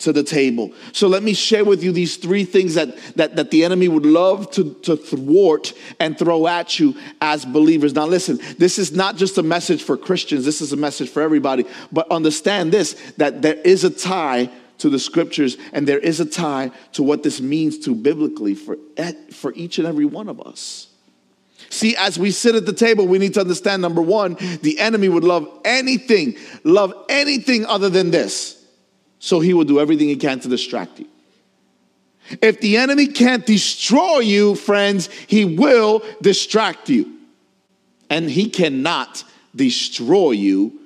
to 0.00 0.12
the 0.12 0.22
table. 0.22 0.72
So 0.92 1.08
let 1.08 1.22
me 1.22 1.34
share 1.34 1.64
with 1.64 1.82
you 1.82 1.92
these 1.92 2.16
three 2.16 2.44
things 2.44 2.74
that, 2.74 2.96
that, 3.16 3.36
that 3.36 3.50
the 3.50 3.64
enemy 3.64 3.88
would 3.88 4.06
love 4.06 4.50
to, 4.52 4.74
to 4.82 4.96
thwart 4.96 5.72
and 5.98 6.18
throw 6.18 6.46
at 6.46 6.78
you 6.78 6.96
as 7.20 7.44
believers. 7.44 7.94
Now, 7.94 8.06
listen, 8.06 8.40
this 8.58 8.78
is 8.78 8.92
not 8.92 9.16
just 9.16 9.38
a 9.38 9.42
message 9.42 9.82
for 9.82 9.96
Christians, 9.96 10.44
this 10.44 10.60
is 10.60 10.72
a 10.72 10.76
message 10.76 11.10
for 11.10 11.22
everybody. 11.22 11.64
But 11.92 12.10
understand 12.10 12.72
this 12.72 12.94
that 13.18 13.42
there 13.42 13.56
is 13.56 13.84
a 13.84 13.90
tie 13.90 14.50
to 14.78 14.88
the 14.88 14.98
scriptures 14.98 15.58
and 15.72 15.86
there 15.86 15.98
is 15.98 16.20
a 16.20 16.26
tie 16.26 16.70
to 16.92 17.02
what 17.02 17.22
this 17.22 17.40
means 17.40 17.78
to 17.80 17.94
biblically 17.94 18.54
for, 18.54 18.78
eh, 18.96 19.12
for 19.30 19.52
each 19.52 19.78
and 19.78 19.86
every 19.86 20.06
one 20.06 20.28
of 20.28 20.40
us. 20.40 20.88
See, 21.68 21.94
as 21.94 22.18
we 22.18 22.30
sit 22.30 22.54
at 22.54 22.64
the 22.64 22.72
table, 22.72 23.06
we 23.06 23.18
need 23.18 23.34
to 23.34 23.40
understand 23.40 23.82
number 23.82 24.00
one, 24.00 24.36
the 24.62 24.78
enemy 24.78 25.10
would 25.10 25.24
love 25.24 25.46
anything, 25.64 26.36
love 26.64 26.94
anything 27.10 27.66
other 27.66 27.90
than 27.90 28.10
this 28.10 28.59
so 29.20 29.38
he 29.38 29.54
will 29.54 29.64
do 29.64 29.78
everything 29.78 30.08
he 30.08 30.16
can 30.16 30.40
to 30.40 30.48
distract 30.48 30.98
you. 30.98 31.06
If 32.42 32.60
the 32.60 32.78
enemy 32.78 33.06
can't 33.06 33.44
destroy 33.44 34.20
you, 34.20 34.54
friends, 34.54 35.08
he 35.26 35.44
will 35.44 36.02
distract 36.22 36.88
you. 36.88 37.18
And 38.08 38.28
he 38.28 38.48
cannot 38.48 39.22
destroy 39.54 40.32
you 40.32 40.80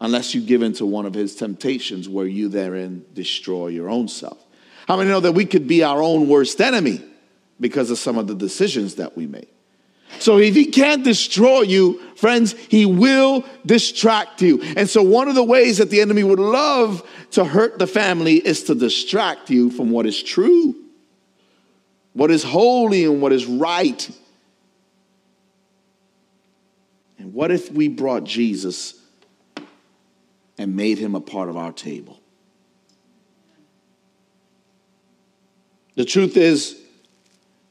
unless 0.00 0.34
you 0.34 0.40
give 0.40 0.62
into 0.62 0.84
one 0.84 1.06
of 1.06 1.14
his 1.14 1.36
temptations 1.36 2.08
where 2.08 2.26
you 2.26 2.48
therein 2.48 3.04
destroy 3.14 3.68
your 3.68 3.88
own 3.88 4.08
self. 4.08 4.38
How 4.88 4.96
many 4.96 5.10
know 5.10 5.20
that 5.20 5.32
we 5.32 5.44
could 5.44 5.68
be 5.68 5.84
our 5.84 6.02
own 6.02 6.28
worst 6.28 6.60
enemy 6.60 7.00
because 7.60 7.90
of 7.90 7.98
some 7.98 8.18
of 8.18 8.26
the 8.26 8.34
decisions 8.34 8.96
that 8.96 9.16
we 9.16 9.26
make? 9.26 9.52
So 10.18 10.38
if 10.38 10.54
he 10.54 10.66
can't 10.66 11.04
destroy 11.04 11.62
you, 11.62 12.00
friends, 12.22 12.52
he 12.68 12.86
will 12.86 13.44
distract 13.66 14.40
you. 14.42 14.62
And 14.76 14.88
so 14.88 15.02
one 15.02 15.26
of 15.26 15.34
the 15.34 15.42
ways 15.42 15.78
that 15.78 15.90
the 15.90 16.00
enemy 16.00 16.22
would 16.22 16.38
love 16.38 17.02
to 17.32 17.44
hurt 17.44 17.80
the 17.80 17.86
family 17.88 18.36
is 18.36 18.62
to 18.64 18.76
distract 18.76 19.50
you 19.50 19.72
from 19.72 19.90
what 19.90 20.06
is 20.06 20.22
true, 20.22 20.76
what 22.12 22.30
is 22.30 22.44
holy 22.44 23.06
and 23.06 23.20
what 23.20 23.32
is 23.32 23.44
right. 23.44 24.08
And 27.18 27.34
what 27.34 27.50
if 27.50 27.72
we 27.72 27.88
brought 27.88 28.22
Jesus 28.22 28.94
and 30.56 30.76
made 30.76 30.98
him 30.98 31.16
a 31.16 31.20
part 31.20 31.48
of 31.48 31.56
our 31.56 31.72
table? 31.72 32.20
The 35.96 36.04
truth 36.04 36.36
is, 36.36 36.80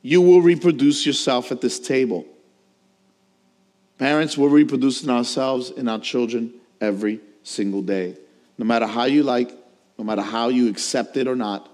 you 0.01 0.21
will 0.21 0.41
reproduce 0.41 1.05
yourself 1.05 1.53
at 1.53 1.61
this 1.61 1.79
table. 1.79 2.25
Parents, 4.01 4.35
we're 4.35 4.49
reproducing 4.49 5.11
ourselves 5.11 5.69
and 5.69 5.87
our 5.87 5.99
children 5.99 6.55
every 6.81 7.19
single 7.43 7.83
day. 7.83 8.17
No 8.57 8.65
matter 8.65 8.87
how 8.87 9.03
you 9.03 9.21
like, 9.21 9.51
no 9.95 10.03
matter 10.03 10.23
how 10.23 10.47
you 10.47 10.69
accept 10.69 11.17
it 11.17 11.27
or 11.27 11.35
not, 11.35 11.69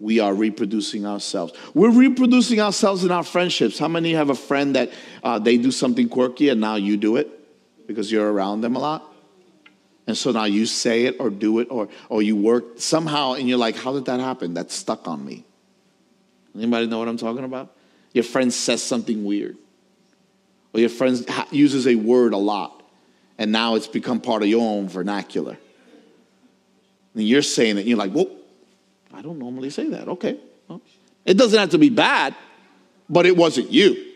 we 0.00 0.18
are 0.18 0.34
reproducing 0.34 1.06
ourselves. 1.06 1.52
We're 1.72 1.92
reproducing 1.92 2.60
ourselves 2.60 3.04
in 3.04 3.12
our 3.12 3.22
friendships. 3.22 3.78
How 3.78 3.86
many 3.86 4.14
have 4.14 4.28
a 4.28 4.34
friend 4.34 4.74
that 4.74 4.90
uh, 5.22 5.38
they 5.38 5.56
do 5.56 5.70
something 5.70 6.08
quirky 6.08 6.48
and 6.48 6.60
now 6.60 6.74
you 6.74 6.96
do 6.96 7.14
it 7.14 7.28
because 7.86 8.10
you're 8.10 8.32
around 8.32 8.62
them 8.62 8.74
a 8.74 8.80
lot? 8.80 9.08
And 10.08 10.18
so 10.18 10.32
now 10.32 10.46
you 10.46 10.66
say 10.66 11.04
it 11.04 11.20
or 11.20 11.30
do 11.30 11.60
it 11.60 11.68
or, 11.70 11.90
or 12.08 12.22
you 12.22 12.34
work 12.34 12.80
somehow 12.80 13.34
and 13.34 13.48
you're 13.48 13.56
like, 13.56 13.76
how 13.76 13.92
did 13.92 14.06
that 14.06 14.18
happen? 14.18 14.52
That's 14.52 14.74
stuck 14.74 15.06
on 15.06 15.24
me. 15.24 15.44
Anybody 16.56 16.88
know 16.88 16.98
what 16.98 17.06
I'm 17.06 17.18
talking 17.18 17.44
about? 17.44 17.72
Your 18.12 18.24
friend 18.24 18.52
says 18.52 18.82
something 18.82 19.24
weird. 19.24 19.58
Or 20.74 20.80
your 20.80 20.88
friend 20.88 21.24
uses 21.52 21.86
a 21.86 21.94
word 21.94 22.32
a 22.32 22.36
lot, 22.36 22.82
and 23.38 23.52
now 23.52 23.76
it's 23.76 23.86
become 23.86 24.20
part 24.20 24.42
of 24.42 24.48
your 24.48 24.60
own 24.60 24.88
vernacular. 24.88 25.56
And 27.14 27.22
you're 27.22 27.42
saying 27.42 27.78
it, 27.78 27.86
you're 27.86 27.96
like, 27.96 28.12
well, 28.12 28.28
I 29.12 29.22
don't 29.22 29.38
normally 29.38 29.70
say 29.70 29.88
that. 29.90 30.08
Okay. 30.08 30.36
Well, 30.66 30.82
it 31.24 31.34
doesn't 31.34 31.58
have 31.58 31.70
to 31.70 31.78
be 31.78 31.90
bad, 31.90 32.34
but 33.08 33.24
it 33.24 33.36
wasn't 33.36 33.70
you 33.70 34.12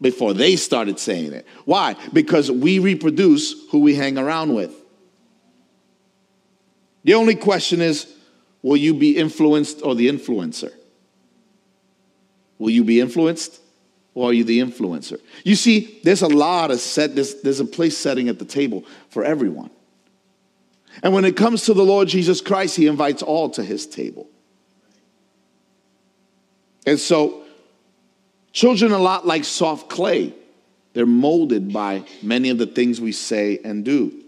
before 0.00 0.34
they 0.34 0.56
started 0.56 0.98
saying 0.98 1.32
it. 1.32 1.46
Why? 1.64 1.94
Because 2.12 2.50
we 2.50 2.80
reproduce 2.80 3.54
who 3.70 3.78
we 3.78 3.94
hang 3.94 4.18
around 4.18 4.54
with. 4.54 4.74
The 7.04 7.14
only 7.14 7.36
question 7.36 7.80
is 7.80 8.12
will 8.62 8.76
you 8.76 8.92
be 8.92 9.16
influenced 9.16 9.82
or 9.82 9.94
the 9.94 10.08
influencer? 10.08 10.72
Will 12.58 12.70
you 12.70 12.82
be 12.82 13.00
influenced 13.00 13.60
or 14.14 14.30
are 14.30 14.32
you 14.32 14.44
the 14.44 14.58
influencer? 14.60 15.20
You 15.44 15.54
see, 15.54 16.00
there's 16.02 16.22
a 16.22 16.28
lot 16.28 16.70
of 16.70 16.80
set, 16.80 17.14
there's, 17.14 17.42
there's 17.42 17.60
a 17.60 17.64
place 17.64 17.96
setting 17.96 18.28
at 18.28 18.38
the 18.38 18.44
table 18.44 18.84
for 19.08 19.24
everyone. 19.24 19.70
And 21.02 21.14
when 21.14 21.24
it 21.24 21.36
comes 21.36 21.64
to 21.64 21.74
the 21.74 21.84
Lord 21.84 22.08
Jesus 22.08 22.40
Christ, 22.40 22.76
he 22.76 22.86
invites 22.86 23.22
all 23.22 23.50
to 23.50 23.62
his 23.62 23.86
table. 23.86 24.28
And 26.86 26.98
so, 26.98 27.44
children 28.52 28.92
are 28.92 28.98
a 28.98 29.02
lot 29.02 29.26
like 29.26 29.44
soft 29.44 29.88
clay. 29.88 30.34
They're 30.92 31.06
molded 31.06 31.72
by 31.72 32.04
many 32.22 32.50
of 32.50 32.58
the 32.58 32.66
things 32.66 33.00
we 33.00 33.12
say 33.12 33.60
and 33.64 33.84
do, 33.84 34.24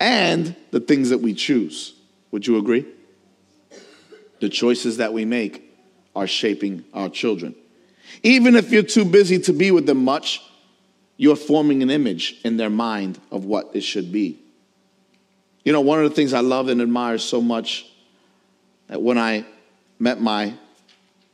and 0.00 0.56
the 0.70 0.80
things 0.80 1.10
that 1.10 1.18
we 1.18 1.34
choose. 1.34 1.94
Would 2.30 2.46
you 2.46 2.56
agree? 2.56 2.86
The 4.40 4.48
choices 4.48 4.96
that 4.96 5.12
we 5.12 5.24
make 5.24 5.70
are 6.16 6.26
shaping 6.26 6.84
our 6.94 7.08
children. 7.08 7.54
Even 8.22 8.56
if 8.56 8.70
you're 8.70 8.82
too 8.82 9.04
busy 9.04 9.38
to 9.40 9.52
be 9.52 9.70
with 9.70 9.86
them 9.86 10.04
much, 10.04 10.42
you're 11.16 11.36
forming 11.36 11.82
an 11.82 11.90
image 11.90 12.40
in 12.44 12.56
their 12.56 12.70
mind 12.70 13.20
of 13.30 13.44
what 13.44 13.70
it 13.74 13.82
should 13.82 14.12
be. 14.12 14.38
You 15.64 15.72
know, 15.72 15.80
one 15.80 16.02
of 16.02 16.08
the 16.08 16.14
things 16.14 16.32
I 16.32 16.40
love 16.40 16.68
and 16.68 16.80
admire 16.80 17.18
so 17.18 17.40
much 17.40 17.86
that 18.88 19.00
when 19.00 19.18
I 19.18 19.44
met 19.98 20.20
my 20.20 20.54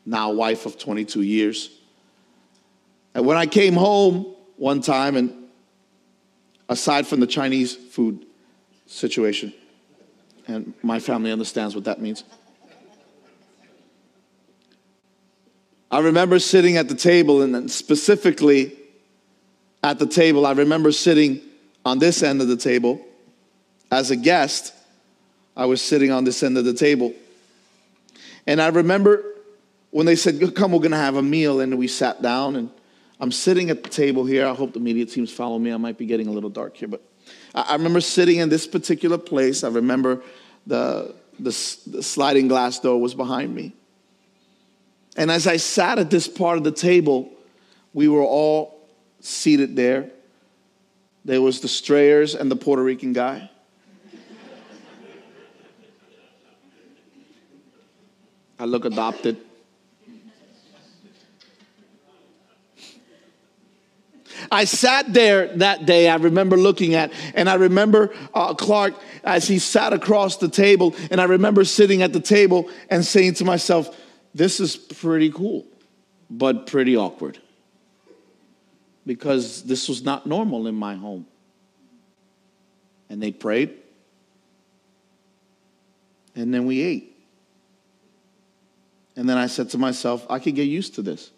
now 0.04 0.32
wife 0.32 0.66
of 0.66 0.78
22 0.78 1.22
years, 1.22 1.70
and 3.14 3.24
when 3.26 3.36
I 3.36 3.46
came 3.46 3.74
home 3.74 4.34
one 4.56 4.80
time, 4.80 5.16
and 5.16 5.48
aside 6.68 7.06
from 7.06 7.20
the 7.20 7.26
Chinese 7.26 7.74
food 7.74 8.26
situation, 8.86 9.52
and 10.46 10.74
my 10.82 11.00
family 11.00 11.32
understands 11.32 11.74
what 11.74 11.84
that 11.84 12.00
means. 12.00 12.24
I 15.90 16.00
remember 16.00 16.38
sitting 16.38 16.76
at 16.76 16.88
the 16.88 16.94
table, 16.94 17.42
and 17.42 17.70
specifically 17.70 18.76
at 19.82 19.98
the 19.98 20.06
table, 20.06 20.46
I 20.46 20.52
remember 20.52 20.92
sitting 20.92 21.40
on 21.84 21.98
this 21.98 22.22
end 22.22 22.42
of 22.42 22.48
the 22.48 22.56
table 22.56 23.04
as 23.90 24.10
a 24.10 24.16
guest, 24.16 24.74
I 25.56 25.66
was 25.66 25.82
sitting 25.82 26.10
on 26.10 26.24
this 26.24 26.42
end 26.42 26.58
of 26.58 26.64
the 26.64 26.74
table. 26.74 27.12
And 28.46 28.60
I 28.60 28.68
remember 28.68 29.24
when 29.90 30.06
they 30.06 30.16
said, 30.16 30.54
Come, 30.54 30.72
we're 30.72 30.78
going 30.78 30.92
to 30.92 30.96
have 30.96 31.16
a 31.16 31.22
meal. 31.22 31.60
And 31.60 31.78
we 31.78 31.88
sat 31.88 32.22
down, 32.22 32.56
and 32.56 32.70
I'm 33.20 33.32
sitting 33.32 33.70
at 33.70 33.82
the 33.82 33.88
table 33.88 34.24
here. 34.24 34.46
I 34.46 34.54
hope 34.54 34.72
the 34.72 34.80
media 34.80 35.06
teams 35.06 35.32
follow 35.32 35.58
me. 35.58 35.72
I 35.72 35.76
might 35.76 35.98
be 35.98 36.06
getting 36.06 36.28
a 36.28 36.30
little 36.30 36.50
dark 36.50 36.76
here. 36.76 36.88
But 36.88 37.02
I 37.54 37.74
remember 37.74 38.00
sitting 38.00 38.38
in 38.38 38.48
this 38.48 38.66
particular 38.66 39.18
place. 39.18 39.64
I 39.64 39.68
remember 39.68 40.22
the, 40.66 41.14
the, 41.38 41.50
the 41.86 42.02
sliding 42.02 42.48
glass 42.48 42.78
door 42.78 43.00
was 43.00 43.14
behind 43.14 43.54
me. 43.54 43.72
And 45.18 45.32
as 45.32 45.48
I 45.48 45.56
sat 45.56 45.98
at 45.98 46.10
this 46.10 46.28
part 46.28 46.58
of 46.58 46.64
the 46.64 46.70
table, 46.70 47.28
we 47.92 48.06
were 48.06 48.22
all 48.22 48.88
seated 49.18 49.74
there. 49.74 50.10
There 51.24 51.42
was 51.42 51.60
the 51.60 51.66
Strayers 51.66 52.36
and 52.36 52.48
the 52.48 52.54
Puerto 52.54 52.84
Rican 52.84 53.12
guy. 53.12 53.50
I 58.60 58.64
look 58.64 58.84
adopted. 58.84 59.38
I 64.52 64.64
sat 64.66 65.12
there 65.12 65.48
that 65.56 65.84
day, 65.84 66.08
I 66.08 66.14
remember 66.14 66.56
looking 66.56 66.94
at, 66.94 67.12
and 67.34 67.50
I 67.50 67.54
remember 67.54 68.14
uh, 68.32 68.54
Clark 68.54 68.94
as 69.24 69.48
he 69.48 69.58
sat 69.58 69.92
across 69.92 70.36
the 70.36 70.48
table, 70.48 70.94
and 71.10 71.20
I 71.20 71.24
remember 71.24 71.64
sitting 71.64 72.02
at 72.02 72.12
the 72.12 72.20
table 72.20 72.70
and 72.88 73.04
saying 73.04 73.34
to 73.34 73.44
myself, 73.44 73.94
This 74.34 74.60
is 74.60 74.76
pretty 74.76 75.30
cool, 75.30 75.66
but 76.30 76.66
pretty 76.66 76.96
awkward. 76.96 77.38
Because 79.06 79.62
this 79.62 79.88
was 79.88 80.02
not 80.02 80.26
normal 80.26 80.66
in 80.66 80.74
my 80.74 80.94
home. 80.94 81.26
And 83.10 83.22
they 83.22 83.32
prayed, 83.32 83.74
and 86.34 86.52
then 86.52 86.66
we 86.66 86.82
ate. 86.82 87.16
And 89.16 89.28
then 89.28 89.38
I 89.38 89.46
said 89.46 89.70
to 89.70 89.78
myself, 89.78 90.26
I 90.30 90.38
could 90.38 90.54
get 90.54 90.68
used 90.68 90.94
to 90.96 91.02
this. 91.02 91.30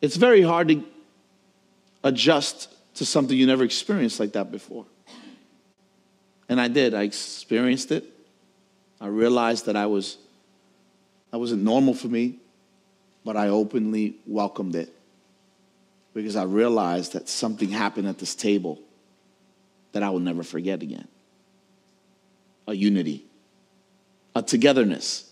It's 0.00 0.16
very 0.16 0.42
hard 0.42 0.68
to 0.68 0.84
adjust 2.02 2.68
to 2.94 3.04
something 3.04 3.36
you 3.36 3.46
never 3.46 3.64
experienced 3.64 4.18
like 4.20 4.32
that 4.32 4.50
before. 4.50 4.86
And 6.48 6.60
I 6.60 6.68
did. 6.68 6.94
I 6.94 7.02
experienced 7.02 7.92
it. 7.92 8.04
I 9.00 9.08
realized 9.08 9.66
that 9.66 9.76
I 9.76 9.86
was 9.86 10.16
that 11.30 11.38
wasn't 11.38 11.62
normal 11.62 11.94
for 11.94 12.08
me, 12.08 12.38
but 13.24 13.36
I 13.36 13.48
openly 13.48 14.16
welcomed 14.26 14.74
it 14.74 14.92
because 16.14 16.36
I 16.36 16.44
realized 16.44 17.12
that 17.12 17.28
something 17.28 17.68
happened 17.68 18.08
at 18.08 18.18
this 18.18 18.34
table 18.34 18.80
that 19.92 20.02
I 20.02 20.10
will 20.10 20.20
never 20.20 20.42
forget 20.42 20.82
again. 20.82 21.08
A 22.66 22.74
unity, 22.74 23.24
a 24.34 24.42
togetherness 24.42 25.30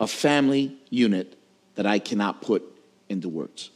a 0.00 0.06
family 0.06 0.74
unit 0.88 1.36
that 1.74 1.86
I 1.86 1.98
cannot 1.98 2.40
put 2.40 2.64
into 3.08 3.28
words. 3.28 3.70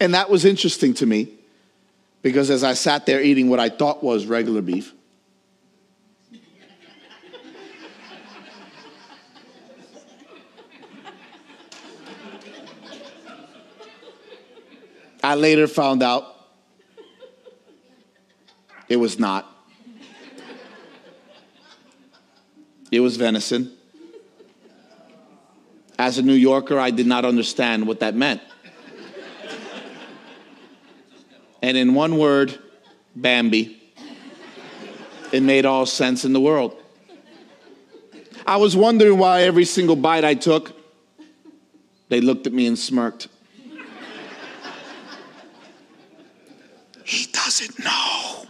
And 0.00 0.14
that 0.14 0.30
was 0.30 0.44
interesting 0.44 0.94
to 0.94 1.06
me 1.06 1.28
because 2.22 2.48
as 2.48 2.64
I 2.64 2.74
sat 2.74 3.04
there 3.04 3.20
eating 3.20 3.48
what 3.50 3.60
I 3.60 3.68
thought 3.68 4.02
was 4.02 4.26
regular 4.26 4.62
beef, 4.62 4.94
I 15.26 15.34
later 15.34 15.66
found 15.66 16.04
out 16.04 16.24
it 18.88 18.94
was 18.94 19.18
not. 19.18 19.44
It 22.92 23.00
was 23.00 23.16
venison. 23.16 23.72
As 25.98 26.18
a 26.18 26.22
New 26.22 26.34
Yorker, 26.34 26.78
I 26.78 26.92
did 26.92 27.08
not 27.08 27.24
understand 27.24 27.88
what 27.88 27.98
that 27.98 28.14
meant. 28.14 28.40
and 31.60 31.76
in 31.76 31.94
one 31.94 32.18
word, 32.18 32.56
Bambi, 33.16 33.82
it 35.32 35.42
made 35.42 35.66
all 35.66 35.86
sense 35.86 36.24
in 36.24 36.34
the 36.34 36.40
world. 36.40 36.80
I 38.46 38.58
was 38.58 38.76
wondering 38.76 39.18
why 39.18 39.42
every 39.42 39.64
single 39.64 39.96
bite 39.96 40.24
I 40.24 40.34
took, 40.34 40.70
they 42.10 42.20
looked 42.20 42.46
at 42.46 42.52
me 42.52 42.68
and 42.68 42.78
smirked. 42.78 43.26
he 47.06 47.26
doesn't 47.26 47.78
know. 47.78 48.44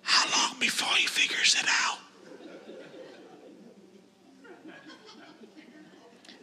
How 0.00 0.24
long 0.34 0.58
before 0.58 0.94
he 0.96 1.06
figures 1.06 1.56
it 1.60 1.68
out? 1.68 1.98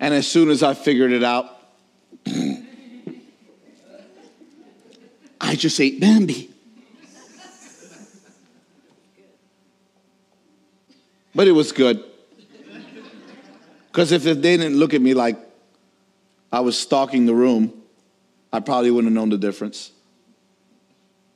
And 0.03 0.13
as 0.13 0.27
soon 0.27 0.49
as 0.49 0.63
I 0.63 0.73
figured 0.73 1.13
it 1.13 1.23
out, 1.23 1.49
I 5.39 5.55
just 5.55 5.79
ate 5.79 6.01
Bambi. 6.01 6.49
But 11.33 11.47
it 11.47 11.53
was 11.53 11.71
good. 11.71 12.03
Because 13.93 14.11
if 14.11 14.23
they 14.23 14.33
didn't 14.33 14.75
look 14.75 14.93
at 14.93 15.01
me 15.01 15.13
like 15.13 15.37
I 16.51 16.59
was 16.59 16.77
stalking 16.77 17.25
the 17.25 17.33
room, 17.33 17.71
I 18.51 18.59
probably 18.59 18.91
wouldn't 18.91 19.09
have 19.09 19.15
known 19.15 19.29
the 19.29 19.37
difference. 19.37 19.93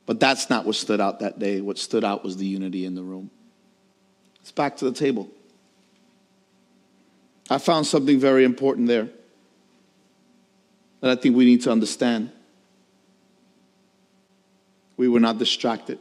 But 0.06 0.20
that's 0.20 0.50
not 0.50 0.66
what 0.66 0.76
stood 0.76 1.00
out 1.00 1.22
that 1.22 1.40
day. 1.40 1.62
What 1.62 1.78
stood 1.78 2.04
out 2.04 2.22
was 2.22 2.36
the 2.36 2.46
unity 2.46 2.84
in 2.84 2.96
the 2.96 3.04
room. 3.04 3.32
It's 4.42 4.52
back 4.52 4.76
to 4.80 4.84
the 4.84 4.92
table. 4.92 5.30
I 7.50 7.58
found 7.58 7.88
something 7.88 8.20
very 8.20 8.44
important 8.44 8.88
there 8.88 9.10
that 11.02 11.12
I 11.12 11.16
think 11.22 11.36
we 11.36 11.46
need 11.46 11.62
to 11.64 11.72
understand. 11.72 12.32
We 14.98 15.08
were 15.08 15.20
not 15.20 15.38
distracted. 15.38 16.00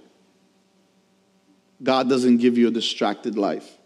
God 1.83 2.09
doesn't 2.09 2.39
give 2.39 2.57
you 2.57 2.69
a 2.69 2.71
distracted 2.71 3.37
life. 3.37 3.77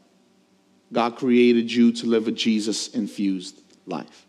God 0.93 1.17
created 1.17 1.71
you 1.71 1.93
to 1.93 2.07
live 2.07 2.29
a 2.29 2.33
Jesus 2.33 2.89
infused 2.89 3.61
life. 3.87 4.27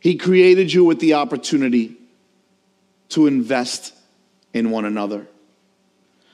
He 0.00 0.16
created 0.16 0.72
you 0.72 0.84
with 0.84 1.00
the 1.00 1.14
opportunity 1.14 1.96
to 3.10 3.26
invest 3.26 3.94
in 4.52 4.70
one 4.70 4.84
another. 4.84 5.26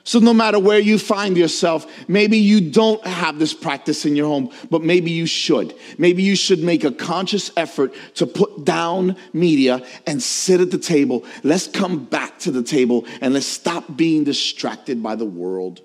So, 0.03 0.17
no 0.19 0.33
matter 0.33 0.59
where 0.59 0.79
you 0.79 0.97
find 0.97 1.37
yourself, 1.37 1.85
maybe 2.07 2.37
you 2.37 2.71
don't 2.71 3.05
have 3.05 3.37
this 3.37 3.53
practice 3.53 4.05
in 4.05 4.15
your 4.15 4.27
home, 4.27 4.51
but 4.69 4.83
maybe 4.83 5.11
you 5.11 5.27
should. 5.27 5.75
Maybe 5.97 6.23
you 6.23 6.35
should 6.35 6.59
make 6.59 6.83
a 6.83 6.91
conscious 6.91 7.51
effort 7.55 7.93
to 8.15 8.25
put 8.25 8.65
down 8.65 9.15
media 9.31 9.85
and 10.07 10.21
sit 10.21 10.59
at 10.59 10.71
the 10.71 10.79
table. 10.79 11.23
Let's 11.43 11.67
come 11.67 12.05
back 12.05 12.39
to 12.39 12.51
the 12.51 12.63
table 12.63 13.05
and 13.21 13.33
let's 13.33 13.45
stop 13.45 13.95
being 13.95 14.23
distracted 14.23 15.03
by 15.03 15.15
the 15.15 15.25
world. 15.25 15.81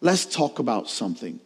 Let's 0.00 0.24
talk 0.24 0.60
about 0.60 0.88
something. 0.88 1.40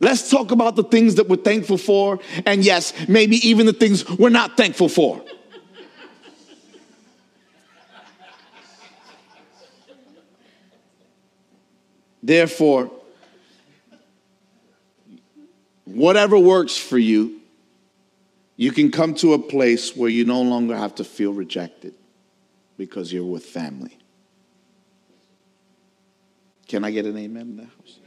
Let's 0.00 0.30
talk 0.30 0.50
about 0.50 0.74
the 0.76 0.84
things 0.84 1.16
that 1.16 1.28
we're 1.28 1.36
thankful 1.36 1.78
for, 1.78 2.20
and 2.46 2.64
yes, 2.64 2.92
maybe 3.08 3.36
even 3.48 3.66
the 3.66 3.72
things 3.72 4.08
we're 4.08 4.28
not 4.28 4.56
thankful 4.56 4.88
for. 4.88 5.22
Therefore, 12.28 12.90
whatever 15.86 16.38
works 16.38 16.76
for 16.76 16.98
you, 16.98 17.40
you 18.56 18.70
can 18.70 18.90
come 18.90 19.14
to 19.14 19.32
a 19.32 19.38
place 19.38 19.96
where 19.96 20.10
you 20.10 20.26
no 20.26 20.42
longer 20.42 20.76
have 20.76 20.96
to 20.96 21.04
feel 21.04 21.32
rejected 21.32 21.94
because 22.76 23.10
you're 23.10 23.24
with 23.24 23.46
family. 23.46 23.96
Can 26.66 26.84
I 26.84 26.90
get 26.90 27.06
an 27.06 27.16
amen 27.16 27.40
in 27.40 27.56
the 27.56 27.64
house? 27.64 27.98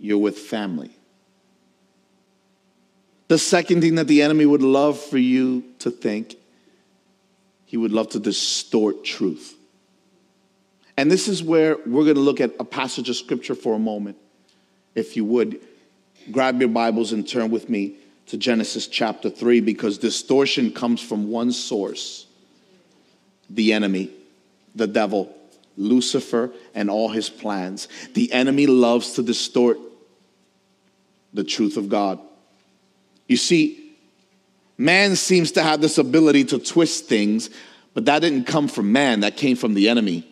You're 0.00 0.18
with 0.18 0.36
family. 0.36 0.90
The 3.28 3.38
second 3.38 3.82
thing 3.82 3.94
that 3.94 4.08
the 4.08 4.22
enemy 4.22 4.46
would 4.46 4.64
love 4.64 4.98
for 4.98 5.18
you 5.18 5.62
to 5.78 5.92
think, 5.92 6.34
he 7.66 7.76
would 7.76 7.92
love 7.92 8.08
to 8.08 8.18
distort 8.18 9.04
truth. 9.04 9.56
And 10.96 11.10
this 11.10 11.28
is 11.28 11.42
where 11.42 11.78
we're 11.86 12.04
going 12.04 12.16
to 12.16 12.20
look 12.20 12.40
at 12.40 12.52
a 12.58 12.64
passage 12.64 13.08
of 13.08 13.16
scripture 13.16 13.54
for 13.54 13.74
a 13.74 13.78
moment. 13.78 14.16
If 14.94 15.16
you 15.16 15.24
would, 15.24 15.60
grab 16.30 16.60
your 16.60 16.68
Bibles 16.68 17.12
and 17.12 17.26
turn 17.26 17.50
with 17.50 17.68
me 17.68 17.96
to 18.26 18.36
Genesis 18.36 18.86
chapter 18.86 19.30
3 19.30 19.60
because 19.60 19.98
distortion 19.98 20.72
comes 20.72 21.00
from 21.00 21.30
one 21.30 21.52
source 21.52 22.26
the 23.50 23.72
enemy, 23.74 24.10
the 24.74 24.86
devil, 24.86 25.34
Lucifer, 25.76 26.50
and 26.74 26.88
all 26.88 27.10
his 27.10 27.28
plans. 27.28 27.86
The 28.14 28.32
enemy 28.32 28.66
loves 28.66 29.12
to 29.14 29.22
distort 29.22 29.78
the 31.34 31.44
truth 31.44 31.76
of 31.76 31.90
God. 31.90 32.18
You 33.28 33.36
see, 33.36 33.94
man 34.78 35.16
seems 35.16 35.52
to 35.52 35.62
have 35.62 35.82
this 35.82 35.98
ability 35.98 36.44
to 36.44 36.58
twist 36.58 37.06
things, 37.06 37.50
but 37.92 38.06
that 38.06 38.20
didn't 38.20 38.44
come 38.44 38.68
from 38.68 38.92
man, 38.92 39.20
that 39.20 39.36
came 39.36 39.56
from 39.56 39.74
the 39.74 39.90
enemy 39.90 40.31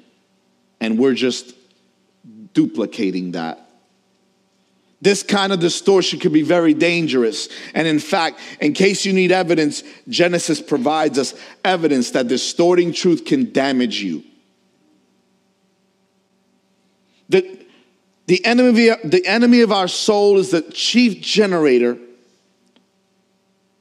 and 0.81 0.99
we're 0.99 1.14
just 1.14 1.55
duplicating 2.53 3.33
that. 3.33 3.66
This 5.03 5.23
kind 5.23 5.53
of 5.53 5.61
distortion 5.61 6.19
can 6.19 6.33
be 6.33 6.43
very 6.43 6.75
dangerous. 6.75 7.49
And 7.75 7.88
in 7.88 7.99
fact, 7.99 8.38
in 8.61 8.75
case 8.75 9.07
you 9.07 9.14
need 9.14 9.33
evidence, 9.33 9.83
Genesis 10.09 10.61
provides 10.61 11.19
us 11.19 11.35
evidence 11.64 12.11
that 12.11 12.29
distorting 12.29 12.93
truth 12.93 13.25
can 13.25 13.53
damage 13.53 14.03
you. 14.03 14.23
The, 17.31 17.66
the, 18.27 18.45
enemy, 18.45 18.90
the 19.05 19.23
enemy 19.25 19.62
of 19.62 19.73
our 19.73 19.88
soul 19.88 20.38
is 20.38 20.51
the 20.51 20.62
chief 20.62 21.23
generator 21.23 21.97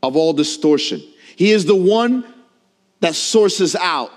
of 0.02 0.16
all 0.16 0.32
distortion. 0.32 1.02
He 1.36 1.52
is 1.52 1.66
the 1.66 1.76
one 1.76 2.26
that 3.02 3.16
sources 3.16 3.76
out 3.76 4.12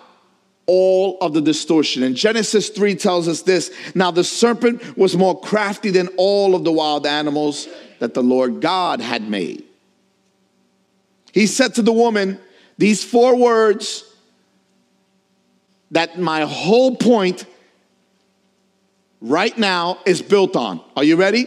all 0.66 1.18
of 1.20 1.32
the 1.32 1.40
distortion. 1.40 2.02
And 2.02 2.14
Genesis 2.14 2.68
3 2.68 2.94
tells 2.94 3.28
us 3.28 3.42
this 3.42 3.70
Now 3.94 4.10
the 4.10 4.24
serpent 4.24 4.96
was 4.96 5.16
more 5.16 5.38
crafty 5.38 5.90
than 5.90 6.08
all 6.16 6.54
of 6.54 6.64
the 6.64 6.72
wild 6.72 7.06
animals 7.06 7.68
that 7.98 8.14
the 8.14 8.22
Lord 8.22 8.60
God 8.60 9.00
had 9.00 9.28
made. 9.28 9.64
He 11.32 11.46
said 11.46 11.74
to 11.76 11.82
the 11.82 11.92
woman 11.92 12.38
these 12.78 13.02
four 13.04 13.36
words 13.36 14.04
that 15.90 16.18
my 16.18 16.42
whole 16.42 16.96
point 16.96 17.44
right 19.20 19.56
now 19.56 19.98
is 20.04 20.22
built 20.22 20.56
on. 20.56 20.80
Are 20.96 21.04
you 21.04 21.16
ready? 21.16 21.46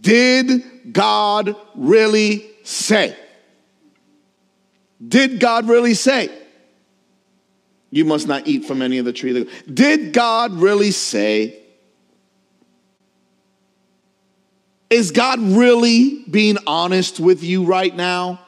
Did 0.00 0.92
God 0.92 1.54
really 1.74 2.48
say? 2.62 3.16
Did 5.06 5.40
God 5.40 5.68
really 5.68 5.94
say? 5.94 6.30
You 7.92 8.06
must 8.06 8.26
not 8.26 8.48
eat 8.48 8.64
from 8.64 8.80
any 8.80 8.96
of 8.96 9.04
the 9.04 9.12
tree. 9.12 9.46
Did 9.72 10.14
God 10.14 10.54
really 10.54 10.92
say? 10.92 11.62
Is 14.88 15.10
God 15.10 15.38
really 15.40 16.24
being 16.30 16.56
honest 16.66 17.20
with 17.20 17.44
you 17.44 17.64
right 17.64 17.94
now? 17.94 18.40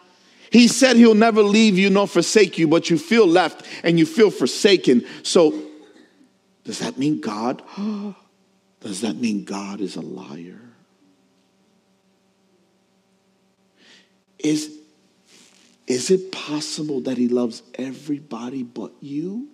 He 0.50 0.66
said 0.66 0.96
he'll 0.96 1.14
never 1.14 1.42
leave 1.42 1.76
you 1.76 1.90
nor 1.90 2.08
forsake 2.08 2.56
you, 2.58 2.66
but 2.66 2.88
you 2.88 2.96
feel 2.96 3.26
left 3.26 3.66
and 3.82 3.98
you 3.98 4.06
feel 4.06 4.30
forsaken. 4.30 5.04
So, 5.22 5.62
does 6.64 6.78
that 6.78 6.98
mean 6.98 7.20
God? 7.20 7.62
Does 8.80 9.00
that 9.00 9.16
mean 9.16 9.44
God 9.44 9.80
is 9.80 9.96
a 9.96 10.02
liar? 10.02 10.60
Is 14.38 14.70
is 15.86 16.10
it 16.10 16.32
possible 16.32 17.00
that 17.02 17.18
he 17.18 17.28
loves 17.28 17.62
everybody 17.74 18.62
but 18.62 18.92
you? 19.00 19.48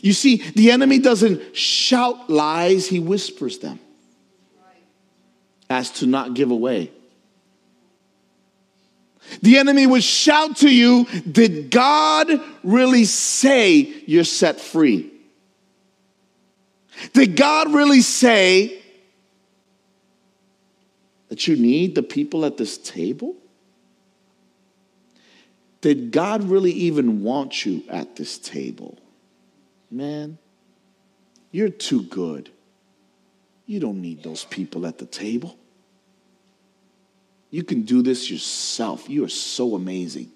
You 0.00 0.12
see, 0.12 0.36
the 0.54 0.70
enemy 0.70 0.98
doesn't 0.98 1.56
shout 1.56 2.28
lies, 2.30 2.86
he 2.86 3.00
whispers 3.00 3.58
them 3.58 3.80
as 5.70 5.90
to 5.90 6.06
not 6.06 6.34
give 6.34 6.50
away. 6.50 6.90
The 9.42 9.58
enemy 9.58 9.86
would 9.86 10.02
shout 10.02 10.58
to 10.58 10.74
you, 10.74 11.04
Did 11.30 11.70
God 11.70 12.40
really 12.62 13.04
say 13.04 13.80
you're 14.06 14.24
set 14.24 14.60
free? 14.60 15.12
Did 17.12 17.36
God 17.36 17.72
really 17.72 18.00
say 18.00 18.82
that 21.28 21.46
you 21.46 21.56
need 21.56 21.94
the 21.94 22.02
people 22.02 22.44
at 22.44 22.56
this 22.56 22.78
table? 22.78 23.36
Did 25.80 26.10
God 26.10 26.44
really 26.44 26.72
even 26.72 27.22
want 27.22 27.64
you 27.64 27.84
at 27.88 28.16
this 28.16 28.38
table? 28.38 28.98
Man, 29.90 30.38
you're 31.50 31.68
too 31.68 32.02
good. 32.02 32.50
You 33.66 33.80
don't 33.80 34.00
need 34.00 34.22
those 34.22 34.44
people 34.44 34.86
at 34.86 34.98
the 34.98 35.06
table. 35.06 35.56
You 37.50 37.62
can 37.62 37.82
do 37.82 38.02
this 38.02 38.30
yourself. 38.30 39.08
You 39.08 39.24
are 39.24 39.30
so 39.30 39.74
amazing. 39.74 40.30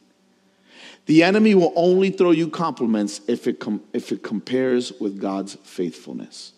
The 1.07 1.23
enemy 1.23 1.55
will 1.55 1.73
only 1.75 2.11
throw 2.11 2.31
you 2.31 2.49
compliments 2.49 3.21
if 3.27 3.47
it, 3.47 3.59
com- 3.59 3.83
if 3.93 4.13
it 4.13 4.23
compares 4.23 4.93
with 5.01 5.21
God's 5.21 5.57
faithfulness. 5.65 6.53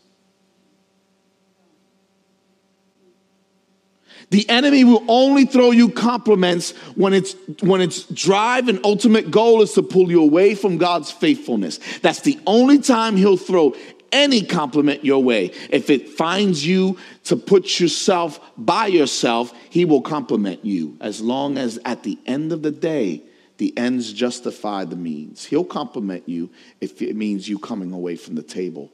The 4.30 4.48
enemy 4.48 4.84
will 4.84 5.04
only 5.08 5.44
throw 5.44 5.70
you 5.70 5.88
compliments 5.88 6.72
when 6.96 7.12
its 7.12 7.34
when 7.60 7.80
its 7.80 8.04
drive 8.04 8.68
and 8.68 8.80
ultimate 8.84 9.30
goal 9.30 9.62
is 9.62 9.72
to 9.74 9.82
pull 9.82 10.10
you 10.10 10.22
away 10.22 10.54
from 10.54 10.78
God's 10.78 11.10
faithfulness. 11.10 11.78
That's 12.00 12.20
the 12.20 12.38
only 12.46 12.78
time 12.78 13.16
he'll 13.16 13.36
throw 13.36 13.74
any 14.12 14.42
compliment 14.42 15.04
your 15.04 15.22
way. 15.22 15.50
If 15.70 15.90
it 15.90 16.08
finds 16.08 16.64
you 16.64 16.98
to 17.24 17.36
put 17.36 17.80
yourself 17.80 18.40
by 18.56 18.86
yourself, 18.86 19.52
he 19.70 19.84
will 19.84 20.02
compliment 20.02 20.64
you 20.64 20.96
as 21.00 21.20
long 21.20 21.58
as 21.58 21.78
at 21.84 22.04
the 22.04 22.18
end 22.24 22.52
of 22.52 22.62
the 22.62 22.70
day 22.70 23.22
the 23.58 23.76
ends 23.76 24.12
justify 24.12 24.84
the 24.84 24.96
means. 24.96 25.44
He'll 25.44 25.64
compliment 25.64 26.28
you 26.28 26.50
if 26.80 27.02
it 27.02 27.16
means 27.16 27.48
you 27.48 27.58
coming 27.58 27.92
away 27.92 28.16
from 28.16 28.36
the 28.36 28.42
table. 28.42 28.90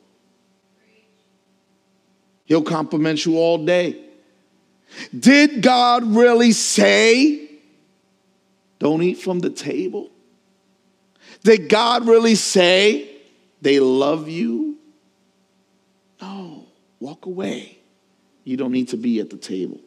He'll 2.44 2.62
compliment 2.62 3.24
you 3.24 3.36
all 3.38 3.64
day. 3.64 4.09
Did 5.18 5.62
God 5.62 6.04
really 6.04 6.52
say, 6.52 7.48
don't 8.78 9.02
eat 9.02 9.18
from 9.18 9.40
the 9.40 9.50
table? 9.50 10.10
Did 11.42 11.68
God 11.68 12.06
really 12.06 12.34
say, 12.34 13.08
they 13.62 13.80
love 13.80 14.28
you? 14.28 14.78
No, 16.20 16.66
walk 16.98 17.26
away. 17.26 17.78
You 18.44 18.56
don't 18.56 18.72
need 18.72 18.88
to 18.88 18.96
be 18.96 19.20
at 19.20 19.30
the 19.30 19.36
table. 19.36 19.80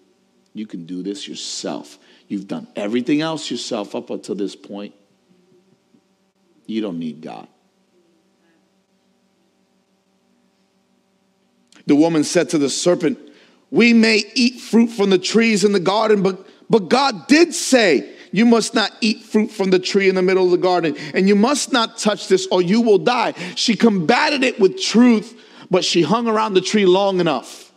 You 0.53 0.67
can 0.67 0.85
do 0.85 1.03
this 1.03 1.27
yourself. 1.27 1.97
You've 2.27 2.47
done 2.47 2.67
everything 2.75 3.21
else 3.21 3.49
yourself 3.49 3.95
up 3.95 4.09
until 4.09 4.35
this 4.35 4.55
point. 4.55 4.93
You 6.65 6.81
don't 6.81 6.99
need 6.99 7.21
God. 7.21 7.47
The 11.85 11.95
woman 11.95 12.23
said 12.23 12.49
to 12.49 12.57
the 12.57 12.69
serpent, 12.69 13.19
We 13.73 13.91
may 13.91 14.23
eat 14.35 14.61
fruit 14.61 14.91
from 14.91 15.09
the 15.09 15.17
trees 15.17 15.63
in 15.63 15.71
the 15.71 15.79
garden, 15.79 16.21
but, 16.21 16.45
but 16.69 16.89
God 16.89 17.25
did 17.25 17.55
say, 17.55 18.07
You 18.31 18.45
must 18.45 18.75
not 18.75 18.91
eat 19.01 19.23
fruit 19.23 19.49
from 19.49 19.71
the 19.71 19.79
tree 19.79 20.07
in 20.07 20.13
the 20.13 20.21
middle 20.21 20.45
of 20.45 20.51
the 20.51 20.59
garden, 20.59 20.95
and 21.15 21.27
you 21.27 21.35
must 21.35 21.73
not 21.73 21.97
touch 21.97 22.27
this 22.27 22.47
or 22.51 22.61
you 22.61 22.81
will 22.81 22.99
die. 22.99 23.31
She 23.55 23.75
combated 23.75 24.43
it 24.43 24.59
with 24.59 24.79
truth, 24.79 25.35
but 25.71 25.83
she 25.83 26.03
hung 26.03 26.27
around 26.27 26.53
the 26.53 26.61
tree 26.61 26.85
long 26.85 27.19
enough. 27.19 27.71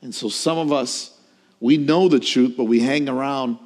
And 0.00 0.14
so 0.14 0.30
some 0.30 0.56
of 0.56 0.72
us, 0.72 1.10
we 1.60 1.76
know 1.76 2.08
the 2.08 2.18
truth, 2.18 2.54
but 2.56 2.64
we 2.64 2.80
hang 2.80 3.10
around 3.10 3.58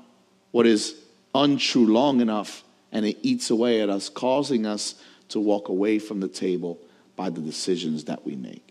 what 0.51 0.67
is 0.67 0.97
untrue 1.33 1.87
long 1.87 2.21
enough, 2.21 2.65
and 2.91 3.07
it 3.07 3.19
eats 3.23 3.51
away 3.51 3.83
at 3.83 3.89
us, 3.89 4.09
causing 4.09 4.67
us 4.67 4.97
to 5.29 5.39
walk 5.39 5.69
away 5.69 6.01
from 6.01 6.19
the 6.19 6.27
table 6.27 6.77
by 7.15 7.31
the 7.31 7.41
decisions 7.41 8.07
that 8.07 8.27
we 8.27 8.35
make. 8.35 8.70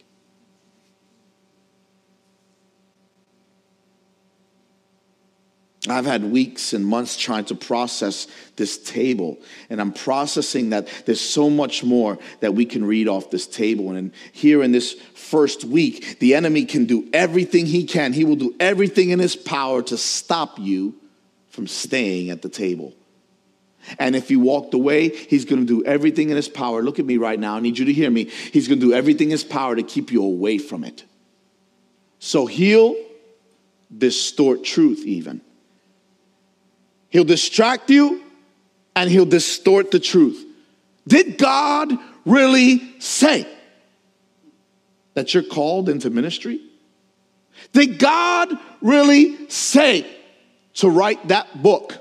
I've 5.87 6.05
had 6.05 6.25
weeks 6.25 6.73
and 6.73 6.85
months 6.85 7.15
trying 7.15 7.45
to 7.45 7.55
process 7.55 8.27
this 8.57 8.77
table, 8.77 9.37
and 9.69 9.79
I'm 9.79 9.93
processing 9.93 10.71
that 10.71 10.89
there's 11.05 11.21
so 11.21 11.49
much 11.49 11.85
more 11.85 12.19
that 12.41 12.53
we 12.53 12.65
can 12.65 12.83
read 12.83 13.07
off 13.07 13.31
this 13.31 13.47
table. 13.47 13.91
And 13.91 14.11
here 14.33 14.61
in 14.61 14.73
this 14.73 14.93
first 15.15 15.63
week, 15.63 16.19
the 16.19 16.35
enemy 16.35 16.65
can 16.65 16.85
do 16.85 17.07
everything 17.13 17.65
he 17.65 17.85
can. 17.85 18.11
He 18.11 18.25
will 18.25 18.35
do 18.35 18.53
everything 18.59 19.11
in 19.11 19.19
his 19.19 19.37
power 19.37 19.81
to 19.83 19.97
stop 19.97 20.59
you 20.59 20.95
from 21.47 21.65
staying 21.65 22.29
at 22.29 22.41
the 22.41 22.49
table. 22.49 22.93
And 23.97 24.17
if 24.17 24.29
you 24.29 24.41
walked 24.41 24.73
away, 24.73 25.09
he's 25.09 25.45
going 25.45 25.65
to 25.65 25.81
do 25.81 25.85
everything 25.85 26.29
in 26.29 26.35
his 26.35 26.49
power. 26.49 26.81
Look 26.81 26.99
at 26.99 27.05
me 27.05 27.15
right 27.15 27.39
now. 27.39 27.55
I 27.55 27.61
need 27.61 27.77
you 27.77 27.85
to 27.85 27.93
hear 27.93 28.11
me. 28.11 28.25
He's 28.25 28.67
going 28.67 28.81
to 28.81 28.85
do 28.85 28.93
everything 28.93 29.27
in 29.27 29.31
his 29.31 29.45
power 29.45 29.77
to 29.77 29.83
keep 29.83 30.11
you 30.11 30.23
away 30.23 30.57
from 30.57 30.83
it. 30.83 31.05
So 32.19 32.47
he'll 32.47 32.97
distort 33.97 34.65
truth, 34.65 35.05
even. 35.05 35.39
He'll 37.09 37.23
distract 37.23 37.89
you 37.89 38.23
and 38.95 39.09
he'll 39.09 39.25
distort 39.25 39.91
the 39.91 39.99
truth. 39.99 40.45
Did 41.07 41.37
God 41.37 41.91
really 42.25 42.99
say 42.99 43.47
that 45.15 45.33
you're 45.33 45.43
called 45.43 45.89
into 45.89 46.09
ministry? 46.09 46.61
Did 47.73 47.99
God 47.99 48.57
really 48.81 49.49
say 49.49 50.05
to 50.75 50.89
write 50.89 51.27
that 51.29 51.61
book? 51.61 51.93